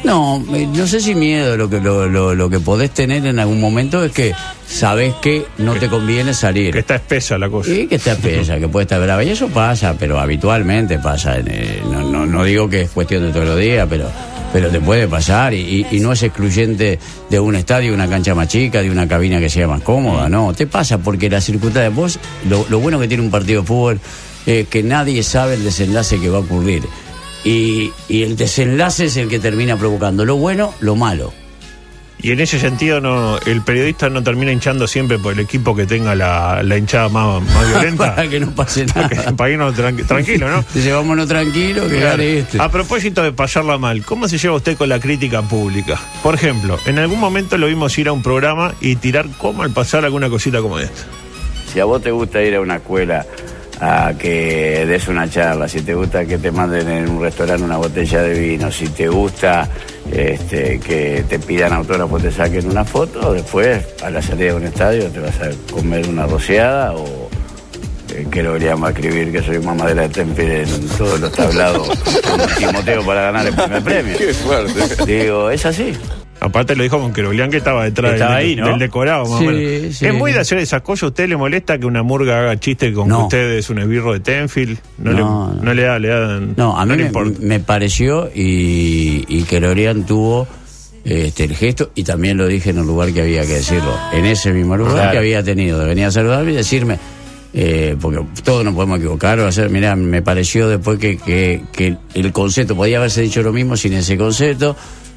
No, 0.03 0.41
eh, 0.53 0.65
no 0.73 0.87
sé 0.87 1.01
si 1.01 1.13
miedo, 1.13 1.57
lo 1.57 1.69
que, 1.69 1.79
lo, 1.81 2.07
lo- 2.07 2.33
lo 2.33 2.49
que 2.49 2.59
podés 2.59 2.91
tener 2.91 3.25
en 3.25 3.37
algún 3.37 3.59
momento 3.59 4.03
es 4.03 4.11
que 4.13 4.33
sabés 4.65 5.13
que 5.15 5.45
no 5.57 5.73
te 5.75 5.89
conviene 5.89 6.33
salir. 6.33 6.71
Que 6.73 6.79
está 6.79 6.95
espesa 6.95 7.37
la 7.37 7.49
cosa. 7.49 7.69
Y 7.71 7.85
que 7.87 7.95
está 7.95 8.15
pesa, 8.15 8.57
que 8.59 8.67
puede 8.69 8.83
estar 8.83 9.01
brava. 9.01 9.23
Y 9.23 9.29
eso 9.29 9.49
pasa, 9.49 9.95
pero 9.99 10.17
habitualmente 10.19 10.99
pasa. 10.99 11.37
eh, 11.39 11.81
no, 11.91 12.01
no, 12.09 12.25
no 12.25 12.43
digo 12.45 12.69
que 12.69 12.83
es 12.83 12.89
cuestión 12.91 13.23
de 13.25 13.31
todos 13.33 13.45
los 13.45 13.59
días, 13.59 13.87
pero, 13.89 14.09
pero 14.53 14.69
te 14.69 14.79
puede 14.79 15.07
pasar. 15.07 15.53
Y, 15.53 15.85
y- 15.91 15.99
no 15.99 16.13
es 16.13 16.23
excluyente 16.23 16.97
de 17.29 17.39
un 17.39 17.55
estadio, 17.55 17.93
una 17.93 18.07
cancha 18.07 18.33
más 18.33 18.47
chica, 18.47 18.81
de 18.81 18.89
una 18.89 19.05
cabina 19.05 19.39
que 19.39 19.49
sea 19.49 19.67
más 19.67 19.81
cómoda. 19.81 20.29
No, 20.29 20.53
te 20.53 20.65
pasa 20.65 20.97
porque 20.99 21.29
las 21.29 21.43
circunstancias. 21.43 21.93
Vos, 21.93 22.19
lo, 22.47 22.65
lo 22.69 22.79
bueno 22.79 22.99
que 23.01 23.07
tiene 23.09 23.21
un 23.23 23.31
partido 23.31 23.61
de 23.61 23.67
fútbol 23.67 23.99
es 24.45 24.65
que 24.69 24.81
nadie 24.81 25.21
sabe 25.23 25.55
el 25.55 25.63
desenlace 25.65 26.19
que 26.21 26.29
va 26.29 26.37
a 26.37 26.41
ocurrir. 26.41 26.83
Y, 27.43 27.91
y 28.09 28.23
el 28.23 28.35
desenlace 28.35 29.05
es 29.05 29.17
el 29.17 29.29
que 29.29 29.39
termina 29.39 29.77
provocando 29.77 30.25
lo 30.25 30.35
bueno, 30.35 30.73
lo 30.81 30.95
malo. 30.95 31.33
Y 32.21 32.33
en 32.33 32.41
ese 32.41 32.59
sentido, 32.59 32.99
no, 32.99 33.37
el 33.45 33.61
periodista 33.61 34.09
no 34.09 34.21
termina 34.21 34.51
hinchando 34.51 34.87
siempre 34.87 35.17
por 35.19 35.31
el 35.31 35.39
equipo 35.39 35.73
que 35.73 35.85
tenga 35.85 36.15
la, 36.15 36.61
la 36.63 36.77
hinchada 36.77 37.07
más, 37.07 37.41
más 37.41 37.69
violenta. 37.69 38.13
Para 38.13 38.27
que 38.29 38.41
no 38.41 38.51
pase 38.51 38.85
nada. 38.87 39.33
Para 39.37 39.51
irnos 39.51 39.73
tranqui- 39.73 40.05
tranquilo, 40.05 40.49
¿no? 40.49 40.65
Dice, 40.73 40.91
vámonos 40.91 41.29
tranquilo, 41.29 41.83
que 41.83 41.95
Claro. 41.95 42.17
gane 42.17 42.39
este. 42.39 42.61
A 42.61 42.69
propósito 42.69 43.23
de 43.23 43.31
pasarla 43.31 43.77
mal, 43.77 44.03
¿cómo 44.03 44.27
se 44.27 44.37
lleva 44.37 44.55
usted 44.57 44.75
con 44.77 44.89
la 44.89 44.99
crítica 44.99 45.41
pública? 45.43 45.97
Por 46.21 46.35
ejemplo, 46.35 46.77
en 46.85 46.99
algún 46.99 47.21
momento 47.21 47.57
lo 47.57 47.67
vimos 47.67 47.97
ir 47.97 48.09
a 48.09 48.11
un 48.11 48.21
programa 48.21 48.73
y 48.81 48.97
tirar 48.97 49.27
como 49.37 49.63
al 49.63 49.71
pasar 49.71 50.03
alguna 50.03 50.29
cosita 50.29 50.59
como 50.59 50.77
esta. 50.77 51.03
Si 51.71 51.79
a 51.79 51.85
vos 51.85 52.01
te 52.01 52.11
gusta 52.11 52.41
ir 52.43 52.53
a 52.55 52.59
una 52.59 52.75
escuela 52.77 53.25
a 53.79 54.13
que 54.17 54.85
des 54.85 55.07
una 55.07 55.29
charla, 55.29 55.67
si 55.67 55.81
te 55.81 55.93
gusta 55.93 56.25
que 56.25 56.37
te 56.37 56.51
manden 56.51 56.89
en 56.89 57.09
un 57.09 57.21
restaurante 57.21 57.63
una 57.63 57.77
botella 57.77 58.21
de 58.21 58.39
vino, 58.39 58.71
si 58.71 58.87
te 58.89 59.07
gusta 59.07 59.69
este, 60.11 60.79
que 60.79 61.23
te 61.29 61.39
pidan 61.39 61.73
autógrafo, 61.73 62.19
te 62.19 62.31
saquen 62.31 62.69
una 62.69 62.83
foto, 62.83 63.33
después 63.33 63.85
a 64.03 64.09
la 64.09 64.21
salida 64.21 64.51
de 64.51 64.55
un 64.55 64.65
estadio 64.65 65.05
te 65.09 65.19
vas 65.19 65.39
a 65.41 65.49
comer 65.71 66.07
una 66.07 66.25
rociada 66.27 66.93
o 66.93 67.29
eh, 68.13 68.27
que 68.29 68.43
lo 68.43 68.53
va 68.53 68.87
a 68.87 68.91
escribir 68.91 69.31
que 69.31 69.41
soy 69.41 69.59
mamadera 69.59 70.03
de 70.03 70.09
Temple 70.09 70.63
en 70.63 70.87
todos 70.89 71.19
los 71.19 71.31
tablados 71.31 71.87
con 71.87 72.55
Timoteo 72.57 73.05
para 73.05 73.21
ganar 73.23 73.47
el 73.47 73.53
primer 73.53 73.83
premio. 73.83 74.15
Qué 74.17 74.33
fuerte. 74.33 75.05
Digo, 75.05 75.49
es 75.49 75.65
así. 75.65 75.93
Aparte 76.41 76.75
lo 76.75 76.83
dijo 76.83 76.99
con 76.99 77.11
Queroblián 77.11 77.51
que 77.51 77.57
estaba 77.57 77.83
detrás 77.83 78.13
Estaba 78.13 78.37
del, 78.37 78.45
ahí, 78.47 78.55
¿no? 78.55 78.67
del 78.69 78.79
decorado, 78.79 79.25
más 79.27 79.39
Sí, 79.39 79.47
o 79.47 79.51
menos. 79.51 79.95
sí. 79.97 80.05
Es 80.05 80.13
muy 80.13 80.31
de 80.31 80.39
hacer 80.39 80.57
esas 80.59 80.81
cosas. 80.81 81.03
¿A 81.03 81.07
usted 81.07 81.27
le 81.27 81.35
molesta 81.35 81.77
que 81.77 81.85
una 81.85 82.01
murga 82.01 82.39
haga 82.39 82.57
chiste 82.59 82.93
con 82.93 83.09
No. 83.09 83.17
que 83.19 83.23
usted 83.23 83.51
es 83.57 83.69
un 83.69 83.79
esbirro 83.79 84.13
de 84.13 84.21
Tenfield? 84.21 84.77
No, 84.99 85.11
No, 85.11 85.17
le, 85.17 85.19
no. 85.21 85.53
no 85.63 85.73
le 85.73 85.81
da, 85.83 85.99
le 85.99 86.07
da. 86.07 86.39
No, 86.55 86.79
a 86.79 86.85
mí 86.85 86.91
le 86.91 86.97
me, 86.97 87.03
importa. 87.07 87.39
me 87.41 87.59
pareció 87.59 88.29
y, 88.33 89.25
y 89.27 89.43
que 89.43 89.59
Lorian 89.59 90.05
tuvo 90.05 90.47
este, 91.03 91.43
el 91.45 91.55
gesto, 91.55 91.91
y 91.95 92.03
también 92.03 92.37
lo 92.37 92.45
dije 92.47 92.69
en 92.69 92.77
el 92.77 92.85
lugar 92.85 93.11
que 93.11 93.21
había 93.21 93.41
que 93.41 93.53
decirlo, 93.55 93.93
en 94.13 94.25
ese 94.25 94.51
mismo 94.53 94.77
lugar 94.77 94.93
Claro. 94.95 95.11
que 95.11 95.17
había 95.17 95.43
tenido, 95.43 95.79
de 95.79 95.85
venir 95.87 96.05
a 96.05 96.11
saludarme 96.11 96.51
y 96.51 96.55
decirme, 96.55 96.99
eh, 97.53 97.95
porque 97.99 98.19
todos 98.43 98.63
nos 98.63 98.75
podemos 98.75 98.99
equivocar 98.99 99.39
o 99.39 99.47
hacer, 99.47 99.69
mira, 99.69 99.95
me 99.95 100.21
pareció 100.21 100.67
después 100.69 100.99
que, 100.99 101.17
que, 101.17 101.61
que 101.71 101.97
el 102.13 102.31
concepto, 102.31 102.75
podía 102.75 102.97
haberse 102.97 103.21
dicho 103.21 103.41
lo 103.41 103.51
mismo 103.51 103.75
sin 103.75 103.93
ese 103.93 104.17
concepto. 104.17 104.75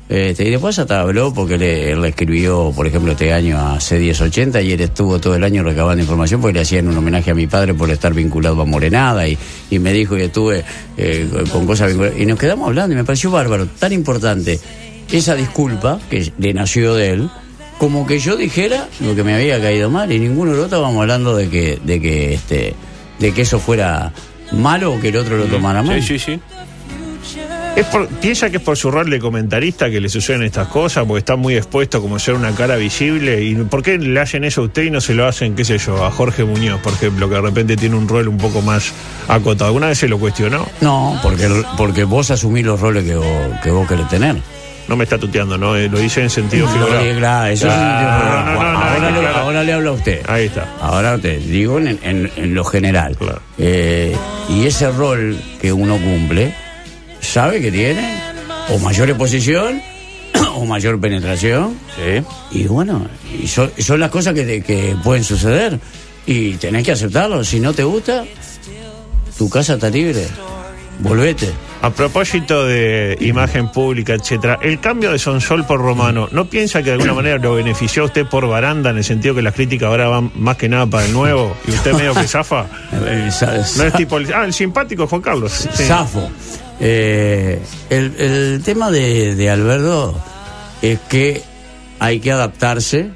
Este, 0.08 0.46
y 0.46 0.50
después 0.50 0.78
hasta 0.78 1.00
habló 1.00 1.32
porque 1.32 1.56
le, 1.56 1.90
él 1.90 2.02
le 2.02 2.08
escribió, 2.08 2.72
por 2.74 2.86
ejemplo, 2.86 3.12
este 3.12 3.32
año 3.32 3.58
a 3.58 3.76
C1080 3.76 4.64
y 4.64 4.72
él 4.72 4.80
estuvo 4.80 5.18
todo 5.18 5.34
el 5.34 5.44
año 5.44 5.62
recabando 5.62 6.02
información 6.02 6.40
porque 6.40 6.54
le 6.54 6.60
hacían 6.60 6.88
un 6.88 6.96
homenaje 6.96 7.30
a 7.30 7.34
mi 7.34 7.46
padre 7.46 7.72
por 7.72 7.90
estar 7.90 8.12
vinculado 8.12 8.60
a 8.60 8.64
Morenada 8.66 9.26
y, 9.26 9.38
y 9.70 9.78
me 9.78 9.92
dijo 9.92 10.14
que 10.16 10.24
estuve 10.24 10.64
eh, 10.98 11.28
con 11.50 11.66
cosas 11.66 11.88
vinculadas. 11.88 12.18
Y 12.18 12.26
nos 12.26 12.38
quedamos 12.38 12.68
hablando 12.68 12.92
y 12.92 12.96
me 12.96 13.04
pareció 13.04 13.30
bárbaro, 13.30 13.66
tan 13.66 13.92
importante 13.92 14.60
esa 15.10 15.34
disculpa 15.34 15.98
que 16.10 16.32
le 16.38 16.52
nació 16.54 16.94
de 16.94 17.10
él, 17.10 17.30
como 17.78 18.06
que 18.06 18.18
yo 18.18 18.36
dijera 18.36 18.88
lo 19.00 19.14
que 19.14 19.24
me 19.24 19.34
había 19.34 19.60
caído 19.60 19.90
mal 19.90 20.12
y 20.12 20.18
ninguno 20.18 20.52
de 20.52 20.56
los 20.56 20.66
otros 20.66 20.78
estábamos 20.78 21.00
hablando 21.00 21.36
de 21.36 21.48
que, 21.48 21.78
de 21.82 22.00
que 22.00 22.34
este, 22.34 22.74
de 23.18 23.32
que 23.32 23.42
eso 23.42 23.58
fuera 23.58 24.12
malo 24.52 24.92
o 24.92 25.00
que 25.00 25.08
el 25.08 25.16
otro 25.16 25.36
lo 25.36 25.46
tomara 25.46 25.82
mal. 25.82 26.02
Sí, 26.02 26.18
sí, 26.18 26.32
sí. 26.34 26.40
Es 27.74 27.86
por- 27.86 28.06
¿Piensa 28.06 28.50
que 28.50 28.58
es 28.58 28.62
por 28.62 28.76
su 28.76 28.90
rol 28.90 29.08
de 29.08 29.18
comentarista 29.18 29.88
que 29.90 29.98
le 29.98 30.10
suceden 30.10 30.42
estas 30.42 30.68
cosas? 30.68 31.06
Porque 31.06 31.20
está 31.20 31.36
muy 31.36 31.56
expuesto 31.56 32.02
como 32.02 32.18
ser 32.18 32.34
una 32.34 32.52
cara 32.54 32.76
visible. 32.76 33.42
¿Y 33.42 33.54
por 33.54 33.82
qué 33.82 33.96
le 33.98 34.20
hacen 34.20 34.44
eso 34.44 34.60
a 34.60 34.64
usted 34.64 34.82
y 34.84 34.90
no 34.90 35.00
se 35.00 35.14
lo 35.14 35.26
hacen, 35.26 35.54
qué 35.56 35.64
sé 35.64 35.78
yo, 35.78 36.04
a 36.04 36.10
Jorge 36.10 36.44
Muñoz, 36.44 36.80
por 36.82 36.92
ejemplo, 36.92 37.28
que 37.30 37.36
de 37.36 37.40
repente 37.40 37.76
tiene 37.78 37.96
un 37.96 38.06
rol 38.08 38.28
un 38.28 38.36
poco 38.36 38.60
más 38.60 38.92
acotado? 39.26 39.68
¿Alguna 39.68 39.86
vez 39.88 39.98
se 39.98 40.06
lo 40.08 40.18
cuestionó? 40.18 40.66
No, 40.82 41.18
porque, 41.22 41.48
porque 41.78 42.04
vos 42.04 42.30
asumís 42.30 42.64
los 42.66 42.78
roles 42.78 43.04
que 43.04 43.16
vos, 43.16 43.26
que 43.62 43.70
vos 43.70 43.88
querés 43.88 44.08
tener. 44.08 44.36
No 44.88 44.96
me 44.96 45.04
está 45.04 45.16
tuteando, 45.16 45.56
¿no? 45.56 45.74
Eh, 45.74 45.88
lo 45.88 45.98
dice 45.98 46.20
en 46.22 46.28
sentido 46.28 46.66
No, 46.66 46.72
figurado. 46.72 47.16
claro, 47.18 47.46
eso 47.52 47.68
es- 47.68 47.72
Claro, 47.72 48.52
no, 48.52 48.60
ahora, 48.60 49.00
le, 49.00 49.06
aclarar. 49.16 49.36
ahora 49.40 49.64
le 49.64 49.72
hablo 49.72 49.90
a 49.90 49.92
usted. 49.94 50.20
Ahí 50.28 50.46
está. 50.46 50.68
Ahora 50.80 51.16
te 51.18 51.38
digo 51.38 51.78
en, 51.78 51.98
en- 52.02 52.30
en 52.36 52.54
lo 52.54 52.64
general. 52.64 53.16
Claro. 53.16 53.40
Eh, 53.58 54.14
y 54.50 54.66
ese 54.66 54.90
rol 54.90 55.38
que 55.60 55.72
uno 55.72 55.96
cumple 55.96 56.52
sabe 57.22 57.60
que 57.62 57.72
tiene 57.72 58.20
o 58.68 58.78
mayor 58.78 59.08
exposición 59.08 59.80
o 60.54 60.64
mayor 60.66 61.00
penetración. 61.00 61.78
Y 62.50 62.64
bueno, 62.64 63.06
y 63.42 63.46
son, 63.48 63.70
las 63.98 64.10
cosas 64.10 64.34
que, 64.34 64.44
te- 64.44 64.62
que 64.62 64.94
pueden 65.02 65.24
suceder. 65.24 65.78
Y 66.26 66.52
tenés 66.54 66.84
que 66.84 66.92
aceptarlo. 66.92 67.42
Si 67.42 67.58
no 67.58 67.72
te 67.72 67.82
gusta, 67.82 68.24
tu 69.38 69.48
casa 69.48 69.74
está 69.74 69.88
libre. 69.90 70.26
Volvete. 71.00 71.50
A 71.80 71.90
propósito 71.90 72.64
de 72.64 73.16
imagen 73.20 73.72
pública, 73.72 74.14
etcétera, 74.14 74.60
el 74.62 74.78
cambio 74.78 75.10
de 75.10 75.18
Sonsol 75.18 75.66
por 75.66 75.80
Romano, 75.80 76.28
¿no 76.30 76.48
piensa 76.48 76.78
que 76.80 76.90
de 76.90 76.92
alguna 76.92 77.12
manera 77.14 77.38
lo 77.38 77.54
benefició 77.56 78.04
a 78.04 78.06
usted 78.06 78.24
por 78.26 78.46
baranda 78.46 78.90
en 78.90 78.98
el 78.98 79.02
sentido 79.04 79.34
que 79.34 79.42
las 79.42 79.52
críticas 79.52 79.88
ahora 79.88 80.06
van 80.06 80.30
más 80.36 80.56
que 80.56 80.68
nada 80.68 80.86
para 80.86 81.06
el 81.06 81.12
nuevo 81.12 81.56
y 81.66 81.72
usted 81.72 81.92
medio 81.94 82.14
que 82.14 82.28
zafa? 82.28 82.66
Eh, 83.04 83.30
No 83.78 83.82
es 83.84 83.92
tipo 83.94 84.16
el, 84.18 84.32
ah, 84.32 84.44
el 84.44 84.52
simpático 84.52 85.08
Juan 85.08 85.22
Carlos. 85.22 85.50
Sí. 85.74 85.82
Zafo. 85.82 86.30
Eh, 86.84 87.60
el, 87.90 88.14
el 88.18 88.62
tema 88.64 88.90
de, 88.90 89.36
de 89.36 89.50
Alberto 89.50 90.20
es 90.82 90.98
que 91.08 91.42
hay 92.00 92.18
que 92.18 92.32
adaptarse 92.32 93.10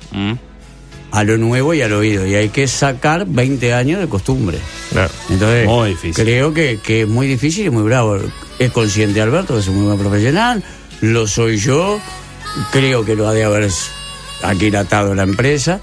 a 1.10 1.24
lo 1.24 1.36
nuevo 1.36 1.74
y 1.74 1.82
al 1.82 1.92
oído. 1.92 2.24
Y 2.26 2.36
hay 2.36 2.50
que 2.50 2.68
sacar 2.68 3.26
20 3.26 3.74
años 3.74 3.98
de 4.00 4.06
costumbre. 4.08 4.58
Claro. 4.92 5.10
Entonces, 5.28 5.66
Muy 5.66 5.88
difícil. 5.90 6.24
creo 6.24 6.54
que, 6.54 6.78
que 6.80 7.02
es 7.02 7.08
muy 7.08 7.26
difícil 7.26 7.66
y 7.66 7.70
muy 7.70 7.82
bravo. 7.82 8.18
Es 8.60 8.70
consciente 8.70 9.20
Alberto 9.20 9.54
que 9.54 9.60
es 9.60 9.68
un 9.68 9.76
muy 9.78 9.86
buen 9.86 9.98
profesional, 9.98 10.62
lo 11.00 11.26
soy 11.26 11.58
yo, 11.58 12.00
creo 12.70 13.04
que 13.04 13.16
lo 13.16 13.26
ha 13.28 13.32
de 13.34 13.44
haber 13.44 13.68
aquilatado 14.42 15.14
la 15.14 15.24
empresa, 15.24 15.80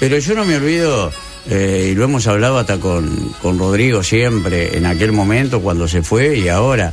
pero 0.00 0.18
yo 0.18 0.34
no 0.34 0.44
me 0.44 0.56
olvido, 0.56 1.12
eh, 1.48 1.90
y 1.92 1.94
lo 1.94 2.04
hemos 2.04 2.26
hablado 2.26 2.58
hasta 2.58 2.78
con, 2.78 3.32
con 3.40 3.58
Rodrigo 3.58 4.02
siempre, 4.02 4.76
en 4.76 4.84
aquel 4.86 5.12
momento 5.12 5.60
cuando 5.60 5.86
se 5.86 6.02
fue 6.02 6.36
y 6.36 6.48
ahora. 6.48 6.92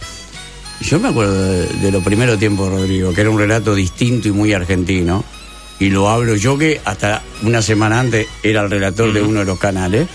Yo 0.81 0.99
me 0.99 1.09
acuerdo 1.09 1.33
de, 1.43 1.67
de 1.67 1.91
los 1.91 2.03
primeros 2.03 2.37
tiempos 2.39 2.69
de 2.69 2.77
Rodrigo, 2.77 3.13
que 3.13 3.21
era 3.21 3.29
un 3.29 3.39
relato 3.39 3.73
distinto 3.73 4.27
y 4.27 4.31
muy 4.31 4.53
argentino, 4.53 5.23
y 5.79 5.89
lo 5.89 6.09
hablo 6.09 6.35
yo 6.35 6.57
que 6.57 6.81
hasta 6.85 7.21
una 7.43 7.61
semana 7.61 7.99
antes 7.99 8.27
era 8.43 8.61
el 8.63 8.69
relator 8.69 9.13
de 9.13 9.21
uno 9.21 9.39
de 9.39 9.45
los 9.45 9.59
canales, 9.59 10.07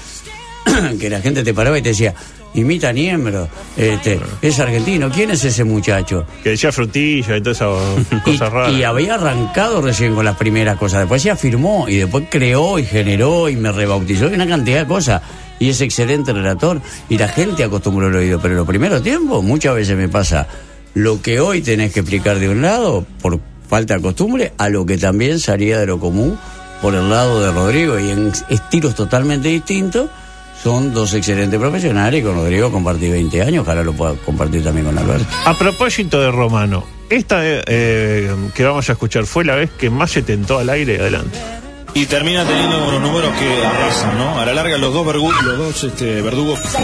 que 1.00 1.10
la 1.10 1.20
gente 1.20 1.42
te 1.42 1.54
paraba 1.54 1.78
y 1.78 1.82
te 1.82 1.90
decía, 1.90 2.14
imita 2.54 2.92
Niembro, 2.92 3.48
este, 3.76 4.20
es 4.40 4.58
argentino, 4.60 5.10
¿quién 5.10 5.30
es 5.30 5.44
ese 5.44 5.64
muchacho? 5.64 6.26
Que 6.42 6.50
decía 6.50 6.72
frutilla 6.72 7.36
y 7.36 7.42
todas 7.42 7.58
esas 7.58 8.20
Y, 8.26 8.30
cosas 8.32 8.52
raras. 8.52 8.72
y 8.72 8.82
había 8.82 9.14
arrancado 9.14 9.80
recién 9.80 10.14
con 10.14 10.24
las 10.24 10.36
primeras 10.36 10.78
cosas, 10.78 11.00
después 11.00 11.22
se 11.22 11.30
afirmó 11.30 11.88
y 11.88 11.96
después 11.96 12.24
creó 12.30 12.78
y 12.78 12.84
generó 12.84 13.48
y 13.48 13.56
me 13.56 13.72
rebautizó 13.72 14.30
y 14.30 14.34
una 14.34 14.46
cantidad 14.46 14.80
de 14.80 14.86
cosas. 14.86 15.22
Y 15.58 15.70
es 15.70 15.80
excelente 15.80 16.32
relator 16.32 16.80
y 17.08 17.18
la 17.18 17.28
gente 17.28 17.64
acostumbró 17.64 18.08
el 18.08 18.16
oído, 18.16 18.40
pero 18.40 18.54
en 18.54 18.58
los 18.58 18.66
primeros 18.66 19.02
tiempos 19.02 19.44
muchas 19.44 19.74
veces 19.74 19.96
me 19.96 20.08
pasa 20.08 20.48
lo 20.94 21.22
que 21.22 21.40
hoy 21.40 21.62
tenés 21.62 21.92
que 21.92 22.00
explicar 22.00 22.38
de 22.38 22.48
un 22.48 22.62
lado 22.62 23.06
por 23.20 23.40
falta 23.68 23.94
de 23.94 24.02
costumbre 24.02 24.52
a 24.58 24.68
lo 24.68 24.84
que 24.84 24.98
también 24.98 25.38
salía 25.38 25.78
de 25.78 25.86
lo 25.86 25.98
común 25.98 26.38
por 26.82 26.94
el 26.94 27.08
lado 27.08 27.40
de 27.40 27.52
Rodrigo 27.52 27.98
y 27.98 28.10
en 28.10 28.32
estilos 28.50 28.94
totalmente 28.94 29.48
distintos. 29.48 30.10
Son 30.62 30.92
dos 30.92 31.14
excelentes 31.14 31.58
profesionales 31.58 32.20
y 32.20 32.22
con 32.22 32.34
Rodrigo 32.34 32.70
compartí 32.70 33.08
20 33.08 33.42
años, 33.42 33.62
ojalá 33.62 33.82
lo 33.82 33.92
pueda 33.94 34.14
compartir 34.14 34.62
también 34.62 34.86
con 34.86 34.98
Alberto. 34.98 35.26
A 35.44 35.58
propósito 35.58 36.20
de 36.20 36.30
Romano, 36.30 36.84
esta 37.08 37.38
eh, 37.42 38.30
que 38.54 38.64
vamos 38.64 38.88
a 38.88 38.92
escuchar 38.92 39.26
fue 39.26 39.44
la 39.44 39.56
vez 39.56 39.70
que 39.70 39.90
más 39.90 40.10
se 40.10 40.22
tentó 40.22 40.58
al 40.58 40.70
aire. 40.70 41.00
Adelante. 41.00 41.61
Y 41.94 42.06
termina 42.06 42.42
teniendo 42.46 42.88
unos 42.88 43.02
números 43.02 43.30
que 43.38 43.66
arrasan, 43.66 44.16
¿no? 44.16 44.38
A 44.40 44.46
la 44.46 44.54
larga 44.54 44.78
los 44.78 44.94
dos, 44.94 45.06
vergu- 45.06 45.42
los 45.42 45.58
dos 45.58 45.84
este, 45.84 46.22
verdugos. 46.22 46.58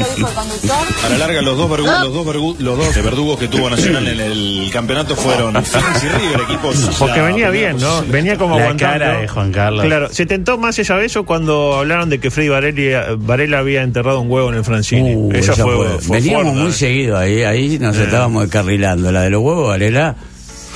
A 1.05 1.09
la 1.09 1.17
larga 1.19 1.41
los 1.41 1.57
dos, 1.57 1.71
vergu- 1.71 2.01
los 2.03 2.13
dos, 2.13 2.27
vergu- 2.27 2.57
los 2.59 2.77
dos 2.77 2.95
eh, 2.97 3.01
verdugos 3.01 3.39
que 3.39 3.49
tuvo 3.49 3.71
Nacional 3.71 4.07
en 4.07 4.21
el 4.21 4.69
campeonato 4.71 5.17
fueron 5.17 5.55
Fénix 5.65 6.05
y 6.05 6.09
River, 6.09 6.41
equipos. 6.43 6.91
Porque 6.99 7.23
venía 7.23 7.49
bien, 7.49 7.79
¿no? 7.79 8.03
Venía 8.03 8.37
como 8.37 8.57
La 8.59 8.65
aguantando. 8.65 8.99
cara 9.05 9.19
de 9.21 9.29
Juan 9.29 9.51
Carlos. 9.51 9.85
Claro, 9.87 10.09
se 10.13 10.27
tentó 10.27 10.59
más 10.59 10.79
esa 10.79 10.97
vez 10.97 11.17
o 11.17 11.25
cuando 11.25 11.77
hablaron 11.79 12.11
de 12.11 12.21
que 12.21 12.31
Freddy 12.31 12.49
Varela, 12.51 13.07
Varela 13.17 13.59
había 13.61 13.83
enterrado 13.83 14.21
un 14.21 14.31
huevo 14.31 14.51
en 14.51 14.57
el 14.57 14.65
Francini. 14.65 15.15
Uh, 15.17 15.33
esa 15.33 15.53
esa 15.53 15.65
fue, 15.65 15.75
fue- 15.75 15.99
fue 16.01 16.17
Veníamos 16.19 16.43
fuerte. 16.45 16.61
muy 16.63 16.73
seguido 16.73 17.17
ahí, 17.17 17.43
ahí 17.45 17.79
nos 17.79 17.97
estábamos 17.97 18.43
descarrilando. 18.43 19.11
La 19.11 19.23
de 19.23 19.31
los 19.31 19.41
huevos, 19.43 19.69
Varela. 19.69 20.17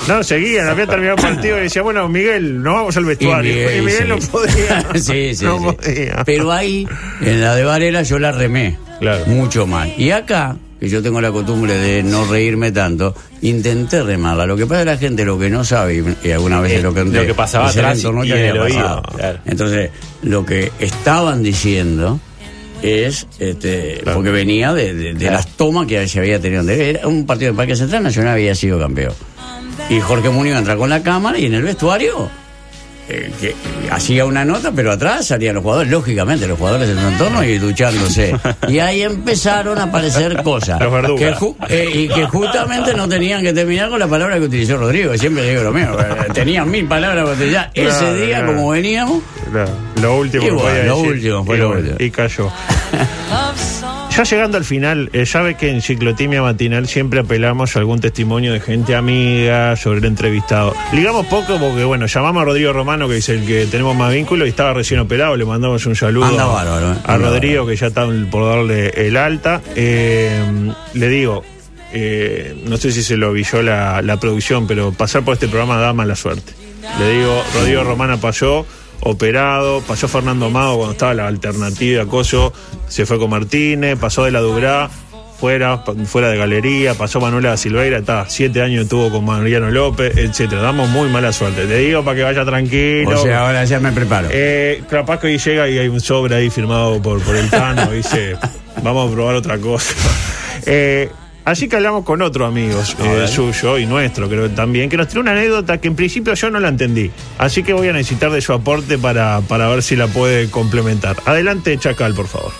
No, 0.07 0.21
seguían, 0.23 0.67
había 0.67 0.85
terminado 0.85 1.15
el 1.17 1.21
partido 1.23 1.57
y 1.59 1.61
decía, 1.63 1.81
bueno, 1.81 2.07
Miguel, 2.09 2.61
nos 2.61 2.73
vamos 2.73 2.97
al 2.97 3.05
vestuario. 3.05 3.77
Y 3.77 3.81
Miguel, 3.81 4.09
no 4.09 4.19
sí. 4.21 4.27
podía. 4.31 4.85
sí, 4.95 5.33
sí, 5.35 5.45
no 5.45 5.57
sí. 5.59 5.63
podía. 5.65 6.23
Pero 6.25 6.51
ahí, 6.51 6.87
en 7.21 7.39
la 7.41 7.55
de 7.55 7.63
Varela, 7.63 8.01
yo 8.03 8.19
la 8.19 8.31
remé. 8.31 8.77
Claro. 8.99 9.25
Mucho 9.27 9.65
más. 9.65 9.87
Y 9.97 10.11
acá, 10.11 10.57
que 10.79 10.89
yo 10.89 11.01
tengo 11.01 11.21
la 11.21 11.31
costumbre 11.31 11.73
de 11.77 12.03
no 12.03 12.25
reírme 12.25 12.71
tanto, 12.73 13.15
intenté 13.41 14.03
remarla. 14.03 14.45
Lo 14.45 14.57
que 14.57 14.65
pasa 14.65 14.81
es 14.81 14.85
que 14.85 14.91
la 14.91 14.97
gente 14.97 15.25
lo 15.25 15.39
que 15.39 15.49
no 15.49 15.63
sabe, 15.63 16.03
y 16.23 16.31
alguna 16.31 16.59
vez 16.59 16.83
lo 16.83 16.93
conté, 16.93 17.19
lo 17.21 17.25
que 17.25 17.33
pasaba 17.33 17.69
atrás 17.69 17.99
y 17.99 18.01
que 18.01 18.07
había 18.33 18.49
el 18.49 18.57
oído, 18.59 18.77
pasado. 18.79 19.01
claro. 19.17 19.39
Entonces, 19.45 19.89
lo 20.23 20.45
que 20.45 20.69
estaban 20.79 21.43
diciendo 21.43 22.19
es, 22.81 23.25
este, 23.39 23.99
Claro. 24.03 24.17
porque 24.17 24.31
venía 24.31 24.73
de, 24.73 24.93
de- 24.93 25.13
de 25.13 25.31
las 25.31 25.47
tomas 25.55 25.87
que 25.87 26.05
se 26.09 26.19
había 26.19 26.39
tenido. 26.41 26.67
Era 26.69 27.07
un 27.07 27.25
partido 27.25 27.51
de 27.53 27.57
Parque 27.57 27.75
Central, 27.77 28.03
Nacional 28.03 28.33
había 28.33 28.53
sido 28.55 28.77
campeón. 28.79 29.13
Y 29.89 29.99
Jorge 29.99 30.29
Muñoz 30.29 30.57
entra 30.59 30.75
con 30.75 30.89
la 30.89 31.01
cámara 31.03 31.37
y 31.37 31.45
en 31.45 31.53
el 31.55 31.63
vestuario 31.63 32.29
eh, 33.09 33.29
que 33.41 33.53
hacía 33.91 34.23
una 34.25 34.45
nota, 34.45 34.71
pero 34.73 34.89
atrás 34.93 35.27
salían 35.27 35.55
los 35.55 35.63
jugadores, 35.63 35.91
lógicamente, 35.91 36.47
los 36.47 36.57
jugadores 36.57 36.87
en 36.89 36.97
su 36.97 37.05
entorno 37.05 37.43
y 37.43 37.57
duchándose. 37.57 38.33
Y 38.69 38.79
ahí 38.79 39.01
empezaron 39.01 39.77
a 39.77 39.83
aparecer 39.83 40.41
cosas. 40.41 40.79
Que 41.17 41.35
eh, 41.67 41.89
y 41.93 42.07
que 42.07 42.25
justamente 42.25 42.93
no 42.93 43.07
tenían 43.09 43.41
que 43.41 43.51
terminar 43.51 43.89
con 43.89 43.99
la 43.99 44.07
palabra 44.07 44.35
que 44.39 44.45
utilizó 44.45 44.77
Rodrigo, 44.77 45.11
que 45.11 45.17
siempre 45.17 45.49
digo 45.49 45.63
lo 45.63 45.73
mismo. 45.73 45.99
eh, 45.99 46.05
Tenían 46.33 46.71
mil 46.71 46.85
palabras 46.85 47.23
para 47.25 47.35
utilizar. 47.35 47.71
Ese 47.73 48.15
día, 48.25 48.45
como 48.45 48.69
veníamos, 48.69 49.21
lo 50.01 50.15
último 50.15 50.45
Y 50.45 50.49
bueno, 50.51 50.83
lo 50.83 50.95
decir. 50.95 51.11
último, 51.11 51.45
fue 51.45 51.55
y, 51.57 51.59
lo 51.59 51.69
último. 51.71 51.95
y 51.99 52.09
cayó. 52.09 52.49
Ya 54.15 54.23
llegando 54.25 54.59
al 54.59 54.63
final, 54.63 55.09
eh, 55.11 55.25
sabe 55.25 55.55
que 55.55 55.71
en 55.71 55.81
Ciclotimia 55.81 56.43
Matinal 56.43 56.87
siempre 56.87 57.21
apelamos 57.21 57.75
a 57.75 57.79
algún 57.79 57.99
testimonio 57.99 58.53
de 58.53 58.59
gente 58.59 58.95
amiga 58.95 59.75
sobre 59.75 59.99
el 59.99 60.05
entrevistado. 60.05 60.75
Ligamos 60.93 61.25
poco 61.25 61.57
porque, 61.57 61.83
bueno, 61.83 62.05
llamamos 62.05 62.43
a 62.43 62.45
Rodrigo 62.45 62.71
Romano, 62.73 63.07
que 63.07 63.17
es 63.17 63.29
el 63.29 63.43
que 63.43 63.65
tenemos 63.65 63.95
más 63.95 64.13
vínculo, 64.13 64.45
y 64.45 64.49
estaba 64.49 64.71
recién 64.73 64.99
operado. 64.99 65.35
Le 65.35 65.45
mandamos 65.45 65.83
un 65.87 65.95
saludo 65.95 66.25
Anda 66.25 66.45
bárbaro, 66.45 66.91
eh. 66.91 66.97
a 67.03 67.13
Anda 67.15 67.29
Rodrigo, 67.29 67.65
que 67.65 67.75
ya 67.75 67.87
está 67.87 68.07
por 68.29 68.45
darle 68.45 68.89
el 69.07 69.17
alta. 69.17 69.63
Eh, 69.75 70.43
le 70.93 71.09
digo, 71.09 71.43
eh, 71.91 72.55
no 72.67 72.77
sé 72.77 72.91
si 72.91 73.01
se 73.01 73.17
lo 73.17 73.33
villó 73.33 73.63
la, 73.63 74.03
la 74.03 74.19
producción, 74.19 74.67
pero 74.67 74.91
pasar 74.91 75.23
por 75.23 75.33
este 75.33 75.47
programa 75.47 75.77
da 75.77 75.91
mala 75.91 76.15
suerte. 76.15 76.53
Le 76.99 77.17
digo, 77.17 77.43
Rodrigo 77.55 77.83
Romana 77.83 78.17
pasó, 78.17 78.67
operado, 79.03 79.81
pasó 79.81 80.07
Fernando 80.07 80.49
Mago 80.49 80.77
cuando 80.77 80.93
estaba 80.93 81.13
la 81.13 81.27
alternativa, 81.27 82.03
acoso, 82.03 82.53
se 82.87 83.05
fue 83.05 83.19
con 83.19 83.29
Martínez, 83.29 83.97
pasó 83.99 84.25
de 84.25 84.31
la 84.31 84.39
Dubrá, 84.39 84.89
fuera, 85.43 85.83
fuera 86.05 86.29
de 86.29 86.37
galería, 86.37 86.93
pasó 86.93 87.19
Manuela 87.19 87.49
da 87.49 87.57
Silveira, 87.57 87.97
está, 87.97 88.25
siete 88.29 88.61
años 88.61 88.83
estuvo 88.83 89.09
con 89.09 89.25
Mariano 89.25 89.69
López, 89.71 90.15
etcétera. 90.15 90.61
Damos 90.61 90.89
muy 90.89 91.09
mala 91.09 91.33
suerte. 91.33 91.65
Le 91.65 91.79
digo 91.79 92.03
para 92.03 92.15
que 92.15 92.23
vaya 92.23 92.45
tranquilo. 92.45 93.19
o 93.19 93.21
sea, 93.21 93.45
ahora 93.45 93.65
ya 93.65 93.79
me 93.81 93.91
preparo. 93.91 94.29
Eh, 94.31 94.83
capaz 94.89 95.19
que 95.19 95.27
hoy 95.27 95.37
llega 95.37 95.67
y 95.67 95.77
hay 95.79 95.89
un 95.89 95.99
sobre 95.99 96.35
ahí 96.35 96.49
firmado 96.49 97.01
por, 97.01 97.21
por 97.21 97.35
el 97.35 97.49
Tano, 97.49 97.91
dice, 97.91 98.37
vamos 98.83 99.11
a 99.11 99.13
probar 99.13 99.35
otra 99.35 99.57
cosa. 99.57 99.93
Eh, 100.65 101.09
así 101.45 101.67
que 101.67 101.75
hablamos 101.75 102.05
con 102.05 102.21
otro 102.21 102.45
amigo 102.45 102.81
eh, 102.99 103.27
suyo 103.27 103.77
y 103.77 103.85
nuestro, 103.85 104.29
creo 104.29 104.43
que 104.43 104.55
también, 104.55 104.89
que 104.89 104.97
nos 104.97 105.07
tiene 105.07 105.21
una 105.21 105.31
anécdota 105.31 105.79
que 105.79 105.87
en 105.87 105.95
principio 105.95 106.33
yo 106.33 106.49
no 106.49 106.59
la 106.59 106.69
entendí. 106.69 107.11
Así 107.37 107.63
que 107.63 107.73
voy 107.73 107.87
a 107.87 107.93
necesitar 107.93 108.31
de 108.31 108.41
su 108.41 108.53
aporte 108.53 108.97
para, 108.97 109.41
para 109.41 109.67
ver 109.67 109.83
si 109.83 109.95
la 109.95 110.07
puede 110.07 110.49
complementar. 110.49 111.17
Adelante, 111.25 111.77
Chacal, 111.77 112.13
por 112.13 112.27
favor. 112.27 112.51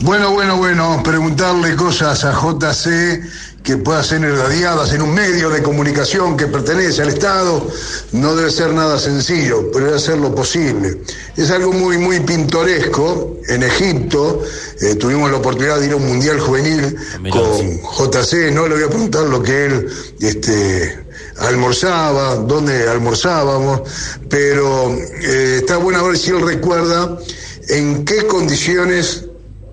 Bueno, 0.00 0.30
bueno, 0.30 0.56
bueno, 0.56 1.02
preguntarle 1.02 1.74
cosas 1.74 2.24
a 2.24 2.32
JC 2.32 3.20
que 3.62 3.76
pueda 3.76 4.02
ser 4.02 4.22
irradiadas 4.22 4.92
en 4.94 5.02
un 5.02 5.14
medio 5.14 5.50
de 5.50 5.62
comunicación 5.62 6.36
que 6.36 6.46
pertenece 6.46 7.02
al 7.02 7.08
Estado 7.08 7.66
no 8.12 8.34
debe 8.34 8.50
ser 8.50 8.72
nada 8.72 8.98
sencillo, 8.98 9.70
pero 9.72 9.86
debe 9.86 9.98
ser 9.98 10.18
lo 10.18 10.34
posible. 10.34 11.02
Es 11.36 11.50
algo 11.50 11.72
muy, 11.72 11.98
muy 11.98 12.20
pintoresco. 12.20 13.36
En 13.48 13.62
Egipto 13.62 14.42
eh, 14.80 14.94
tuvimos 14.94 15.30
la 15.30 15.38
oportunidad 15.38 15.80
de 15.80 15.86
ir 15.86 15.92
a 15.92 15.96
un 15.96 16.06
mundial 16.06 16.40
juvenil 16.40 16.96
con 17.30 18.10
JC, 18.10 18.52
no 18.52 18.68
le 18.68 18.74
voy 18.74 18.84
a 18.84 18.88
preguntar 18.88 19.24
lo 19.24 19.42
que 19.42 19.66
él 19.66 19.88
este, 20.20 21.04
almorzaba, 21.38 22.36
dónde 22.36 22.88
almorzábamos, 22.88 23.82
pero 24.28 24.94
eh, 24.94 25.56
está 25.58 25.76
bueno 25.78 26.04
ver 26.06 26.18
si 26.18 26.30
él 26.30 26.40
recuerda 26.40 27.18
en 27.68 28.04
qué 28.04 28.26
condiciones 28.26 29.27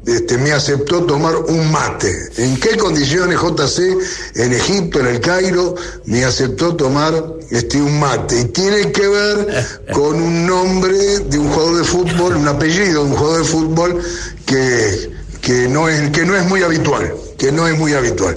este, 0.05 0.37
me 0.37 0.51
aceptó 0.51 1.03
tomar 1.03 1.35
un 1.35 1.71
mate. 1.71 2.29
¿En 2.37 2.59
qué 2.59 2.77
condiciones 2.77 3.39
JC 3.39 3.97
en 4.35 4.53
Egipto, 4.53 4.99
en 4.99 5.07
el 5.07 5.19
Cairo, 5.19 5.75
me 6.05 6.23
aceptó 6.23 6.75
tomar 6.75 7.13
este, 7.49 7.81
un 7.81 7.99
mate? 7.99 8.41
Y 8.41 8.45
tiene 8.45 8.91
que 8.91 9.07
ver 9.07 9.65
con 9.93 10.21
un 10.21 10.45
nombre 10.45 11.19
de 11.19 11.39
un 11.39 11.49
jugador 11.49 11.77
de 11.77 11.83
fútbol, 11.83 12.35
un 12.35 12.47
apellido 12.47 13.03
de 13.03 13.09
un 13.09 13.15
jugador 13.15 13.39
de 13.39 13.45
fútbol 13.45 14.01
que, 14.45 15.11
que, 15.41 15.67
no, 15.67 15.89
es, 15.89 16.11
que 16.11 16.25
no 16.25 16.35
es 16.35 16.45
muy 16.45 16.61
habitual. 16.63 17.13
que 17.37 17.51
no 17.51 17.67
es 17.67 17.77
muy 17.77 17.93
habitual. 17.93 18.35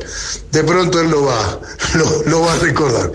De 0.50 0.64
pronto 0.64 1.00
él 1.00 1.10
lo 1.10 1.24
va, 1.24 1.60
lo, 1.94 2.22
lo 2.24 2.40
va 2.40 2.54
a 2.54 2.56
recordar. 2.56 3.12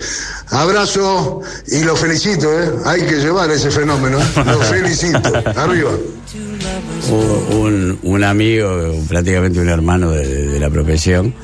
Abrazo 0.48 1.40
y 1.66 1.82
lo 1.82 1.96
felicito, 1.96 2.48
¿eh? 2.52 2.70
Hay 2.84 3.02
que 3.02 3.16
llevar 3.16 3.50
ese 3.50 3.70
fenómeno, 3.70 4.20
¿eh? 4.20 4.44
Lo 4.46 4.60
felicito. 4.60 5.18
Arriba. 5.56 5.90
Un, 7.50 7.98
un- 8.02 8.24
amigo, 8.24 8.94
prácticamente 9.08 9.60
un 9.60 9.68
hermano 9.68 10.10
de, 10.10 10.26
de- 10.26 10.46
de 10.48 10.60
la 10.60 10.70
profesión, 10.70 11.34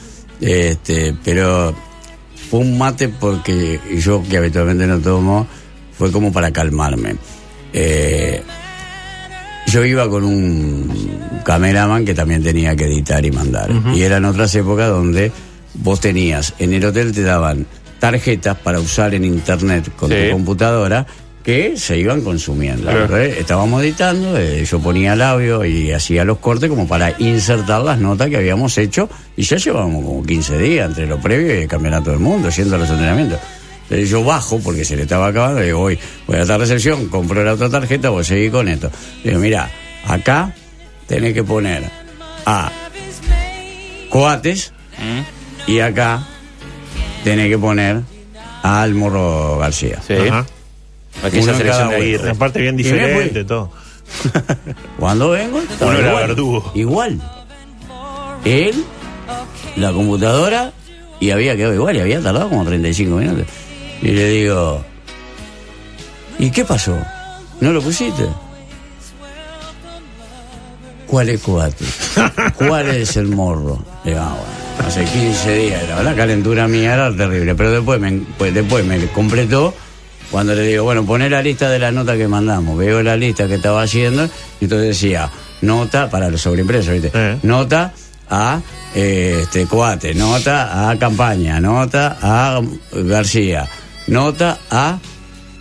este, 0.41 1.15
pero 1.25 1.75
fue 2.51 2.61
un 2.61 2.79
mate 2.79 3.09
porque 3.09 3.79
yo 3.99 4.23
que 4.29 4.39
habitualmente 4.39 4.87
no 4.87 4.99
tomo, 4.99 5.47
fue 5.97 6.11
como 6.11 6.33
para 6.33 6.51
calmarme. 6.53 7.17
Eh, 7.73 8.43
yo 9.67 9.85
iba 9.85 10.09
con 10.09 10.25
un 10.25 11.43
cameraman 11.45 12.05
que 12.05 12.15
también 12.15 12.43
tenía 12.43 12.75
que 12.75 12.87
editar 12.87 13.25
y 13.25 13.31
mandar. 13.31 13.71
Y 13.95 14.03
eran 14.03 14.25
otras 14.25 14.53
épocas 14.55 14.89
donde 14.89 15.31
vos 15.75 16.01
tenías, 16.01 16.55
en 16.59 16.73
el 16.73 16.85
hotel 16.85 17.13
te 17.13 17.23
daban 17.23 17.67
tarjetas 18.01 18.57
para 18.59 18.81
usar 18.81 19.15
en 19.15 19.25
internet 19.25 19.93
con 19.95 20.09
Sí. 20.11 20.17
tu 20.27 20.33
computadora 20.33 21.07
que 21.43 21.77
se 21.77 21.99
iban 21.99 22.21
consumiendo. 22.21 22.83
Claro. 22.83 23.03
Entonces, 23.03 23.39
estábamos 23.39 23.83
editando, 23.83 24.37
eh, 24.37 24.65
yo 24.65 24.79
ponía 24.79 25.15
el 25.15 25.23
audio 25.23 25.65
y 25.65 25.93
hacía 25.93 26.25
los 26.25 26.39
cortes 26.39 26.69
como 26.69 26.87
para 26.87 27.15
insertar 27.19 27.83
las 27.83 27.99
notas 27.99 28.29
que 28.29 28.37
habíamos 28.37 28.77
hecho 28.79 29.09
y 29.37 29.43
ya 29.43 29.57
llevábamos 29.57 30.05
como 30.05 30.23
15 30.23 30.59
días 30.59 30.89
entre 30.89 31.07
lo 31.07 31.19
previo 31.19 31.55
y 31.55 31.63
el 31.63 31.69
campeonato 31.69 32.11
del 32.11 32.21
mundo, 32.21 32.51
yendo 32.51 32.77
a 32.77 32.79
los 32.79 32.91
entrenamientos. 32.91 33.39
Entonces 33.85 34.09
yo 34.09 34.23
bajo 34.23 34.61
porque 34.61 34.85
se 34.85 34.97
le 34.97 35.03
estaba 35.03 35.29
acabando, 35.29 35.61
digo, 35.61 35.79
voy, 35.79 35.99
voy 36.27 36.37
a 36.37 36.45
la 36.45 36.59
recepción, 36.59 37.09
compro 37.09 37.43
la 37.43 37.55
otra 37.55 37.69
tarjeta, 37.69 38.11
voy 38.11 38.21
a 38.21 38.25
seguir 38.25 38.53
con 38.53 38.69
esto. 38.69 38.91
Digo, 39.25 39.39
mira, 39.39 39.71
acá 40.07 40.55
tenés 41.07 41.35
que 41.35 41.43
poner 41.43 41.85
a 42.47 42.71
Coates 44.11 44.73
y 45.67 45.81
acá 45.81 46.23
tenés 47.25 47.49
que 47.49 47.59
poner 47.59 48.03
a 48.63 48.83
Almorro 48.83 49.59
García. 49.59 50.01
Sí. 50.07 50.15
Ajá. 50.15 50.47
Aquella 51.23 51.55
selección 51.55 51.89
de. 51.91 51.97
Aguirre. 51.97 52.31
Aparte 52.31 52.61
bien 52.61 52.77
diferente, 52.77 53.45
todo. 53.45 53.71
Cuando 54.99 55.31
vengo, 55.31 55.61
Uno 55.81 55.93
era 55.93 56.09
igual. 56.09 56.27
verdugo. 56.29 56.73
Igual. 56.75 57.21
Él, 58.45 58.85
la 59.77 59.93
computadora, 59.93 60.73
y 61.21 61.31
había 61.31 61.57
quedado 61.57 61.75
igual, 61.75 61.97
y 61.97 62.01
había 62.01 62.21
tardado 62.21 62.49
como 62.49 62.65
35 62.65 63.17
minutos. 63.17 63.47
Y 64.03 64.09
le 64.09 64.29
digo, 64.31 64.83
¿y 66.39 66.51
qué 66.51 66.65
pasó? 66.65 66.97
¿No 67.61 67.73
lo 67.73 67.83
pusiste? 67.83 68.25
¿Cuál 71.07 71.29
es 71.29 71.41
Coate? 71.41 71.85
¿Cuál 72.57 72.89
es 72.91 73.17
el 73.17 73.29
morro? 73.29 73.79
Le 74.05 74.13
digo, 74.13 74.23
ah, 74.23 74.37
bueno, 74.37 74.89
hace 74.89 75.05
15 75.05 75.55
días, 75.57 75.83
la 75.89 75.97
verdad, 75.97 76.11
la 76.13 76.17
calentura 76.17 76.69
mía 76.69 76.95
era 76.95 77.15
terrible, 77.15 77.55
pero 77.55 77.73
después 77.73 78.01
me, 78.01 78.23
pues 78.39 78.55
después 78.55 78.85
me 78.85 79.05
completó 79.09 79.75
cuando 80.31 80.55
le 80.55 80.63
digo, 80.63 80.85
bueno, 80.85 81.05
poné 81.05 81.29
la 81.31 81.43
lista 81.43 81.69
de 81.69 81.79
las 81.79 81.93
notas 81.93 82.17
que 82.17 82.29
mandamos, 82.29 82.79
veo 82.79 83.03
la 83.03 83.17
lista 83.17 83.47
que 83.49 83.55
estaba 83.57 83.83
haciendo, 83.83 84.25
y 84.61 84.65
entonces 84.65 84.89
decía, 84.89 85.29
nota 85.63 86.09
para 86.11 86.31
los 86.31 86.41
sobreimpresos, 86.41 86.93
¿viste? 86.93 87.11
Eh. 87.15 87.39
Nota 87.43 87.93
a 88.31 88.61
eh, 88.95 89.41
este 89.43 89.67
Coate, 89.67 90.15
nota 90.15 90.89
a 90.91 90.97
Campaña, 90.99 91.61
nota 91.61 92.17
a 92.23 92.61
García, 92.93 93.69
nota 94.07 94.59
a 94.71 94.99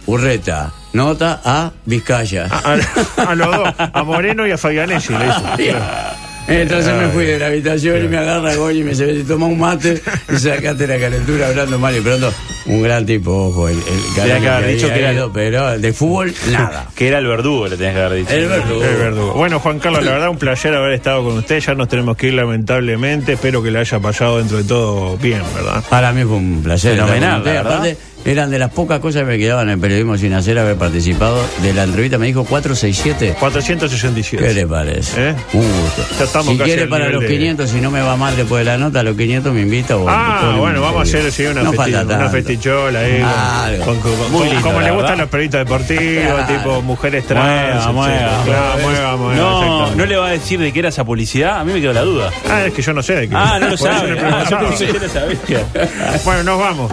Urreta, 0.05 0.71
nota 0.93 1.41
a 1.43 1.71
Vizcaya. 1.85 2.47
A, 2.49 2.75
a- 2.75 3.31
a 3.31 3.35
los 3.35 3.55
dos, 3.55 3.73
a 3.77 4.03
Moreno 4.03 4.45
y 4.47 4.51
a 4.51 4.57
Fabianesi 4.57 5.13
le 5.13 5.27
hizo. 5.27 5.41
Entonces 6.49 6.93
me 6.95 7.07
fui 7.09 7.25
de 7.25 7.39
la 7.39 7.47
habitación 7.47 8.03
y 8.03 8.07
me 8.07 8.17
agarra 8.17 8.55
Goy 8.55 8.79
y 8.79 8.83
me 8.83 8.89
dice, 8.91 9.23
toma 9.27 9.45
un 9.45 9.59
mate 9.59 10.01
y 10.33 10.37
sacaste 10.37 10.87
la 10.87 10.97
calentura 10.99 11.47
hablando 11.47 11.77
mal 11.77 11.95
y 11.95 12.01
pronto. 12.01 12.33
Un 12.65 12.83
gran 12.83 13.05
tipo, 13.05 13.31
ojo, 13.47 13.67
el, 13.69 13.77
el 13.77 14.13
que 14.15 14.47
haber 14.49 14.75
dicho 14.75 14.87
que 14.89 14.99
era- 14.99 15.13
ido, 15.13 15.31
pero 15.33 15.77
de 15.79 15.93
fútbol, 15.93 16.33
nada. 16.51 16.87
Que 16.95 17.07
era 17.07 17.19
el 17.19 17.25
verdugo, 17.27 17.67
le 17.67 17.77
tenés 17.77 17.93
que 17.95 18.01
haber 18.01 18.19
dicho. 18.19 18.33
El 18.33 18.47
verdugo. 18.47 18.83
El 18.83 18.95
verdugo. 18.97 19.33
Bueno, 19.33 19.59
Juan 19.59 19.79
Carlos, 19.79 20.03
la 20.03 20.11
verdad 20.11 20.29
un 20.29 20.37
placer 20.37 20.73
haber 20.75 20.91
estado 20.93 21.23
con 21.23 21.37
usted. 21.37 21.59
Ya 21.59 21.73
nos 21.73 21.87
tenemos 21.87 22.17
que 22.17 22.27
ir 22.27 22.33
lamentablemente. 22.33 23.33
Espero 23.33 23.63
que 23.63 23.71
le 23.71 23.79
haya 23.79 23.99
pasado 23.99 24.37
dentro 24.39 24.57
de 24.57 24.63
todo 24.65 25.17
bien, 25.17 25.41
¿verdad? 25.55 25.83
Para 25.89 26.11
mí 26.11 26.23
fue 26.23 26.35
un 26.37 26.61
placer. 26.63 26.95
Fenomenal. 26.95 27.47
Aparte, 27.57 27.97
eran 28.25 28.51
de 28.51 28.59
las 28.59 28.71
pocas 28.71 28.99
cosas 28.99 29.21
que 29.23 29.27
me 29.27 29.37
quedaban 29.37 29.67
en 29.69 29.73
el 29.75 29.79
periodismo 29.79 30.17
sin 30.17 30.33
hacer 30.33 30.57
haber 30.59 30.75
participado 30.75 31.41
de 31.61 31.73
la 31.73 31.83
entrevista. 31.83 32.17
Me 32.17 32.27
dijo 32.27 32.43
467. 32.45 33.35
467. 33.39 34.45
¿Qué 34.47 34.53
le 34.53 34.67
parece? 34.67 35.29
¿Eh? 35.29 35.35
Un 35.53 35.61
gusto. 35.81 36.05
Ya 36.17 36.25
estamos 36.25 36.51
si 36.53 36.57
casi 36.57 36.69
quiere 36.71 36.87
para 36.87 37.09
los 37.09 37.21
de- 37.21 37.27
500, 37.27 37.69
si 37.69 37.81
no 37.81 37.91
me 37.91 38.01
va 38.01 38.15
mal 38.17 38.35
después 38.35 38.59
de 38.65 38.71
la 38.71 38.77
nota, 38.77 38.99
a 38.99 39.03
los 39.03 39.15
500 39.15 39.53
me 39.53 39.61
invita. 39.61 39.95
O 39.97 40.07
Ah, 40.07 40.55
bueno, 40.57 40.81
vamos 40.81 40.99
a 40.99 41.03
hacer 41.03 41.31
sí, 41.31 41.45
una, 41.45 41.63
No 41.63 41.73
festi- 41.73 42.05
una 42.05 42.29
festichola 42.29 42.99
ahí. 42.99 43.19
con- 43.19 43.29
Algo. 43.29 43.85
con- 43.85 43.99
con- 43.99 44.31
Muy 44.31 44.39
con- 44.41 44.47
lindo, 44.49 44.61
como 44.63 44.81
le 44.81 44.91
gustan 44.91 45.17
los 45.17 45.29
periodistas 45.29 45.65
deportivos, 45.65 46.03
Claro. 46.25 46.45
tipo 46.47 46.81
mujeres 46.81 47.25
trans. 47.27 47.85
Mueva, 47.87 47.91
mueva. 47.93 48.43
Claro, 48.45 48.79
mueva, 48.83 49.17
mueva, 49.17 49.35
No, 49.35 49.95
no 49.95 50.05
le 50.05 50.15
va 50.17 50.27
a 50.27 50.31
decir 50.31 50.59
de 50.59 50.71
qué 50.71 50.79
era 50.79 50.89
esa 50.89 51.03
publicidad. 51.03 51.59
A 51.59 51.63
mí 51.63 51.73
me 51.73 51.81
quedó 51.81 51.93
la 51.93 52.01
duda. 52.01 52.31
Ah, 52.49 52.65
es 52.65 52.73
que 52.73 52.81
yo 52.81 52.93
no 52.93 53.01
sé 53.01 53.15
de 53.15 53.29
qué. 53.29 53.35
Ah, 53.35 53.57
no 53.59 53.69
lo 53.69 53.77
sabe. 53.77 54.17
Ah. 54.21 54.45
Bueno, 56.25 56.43
nos 56.43 56.59
vamos. 56.59 56.87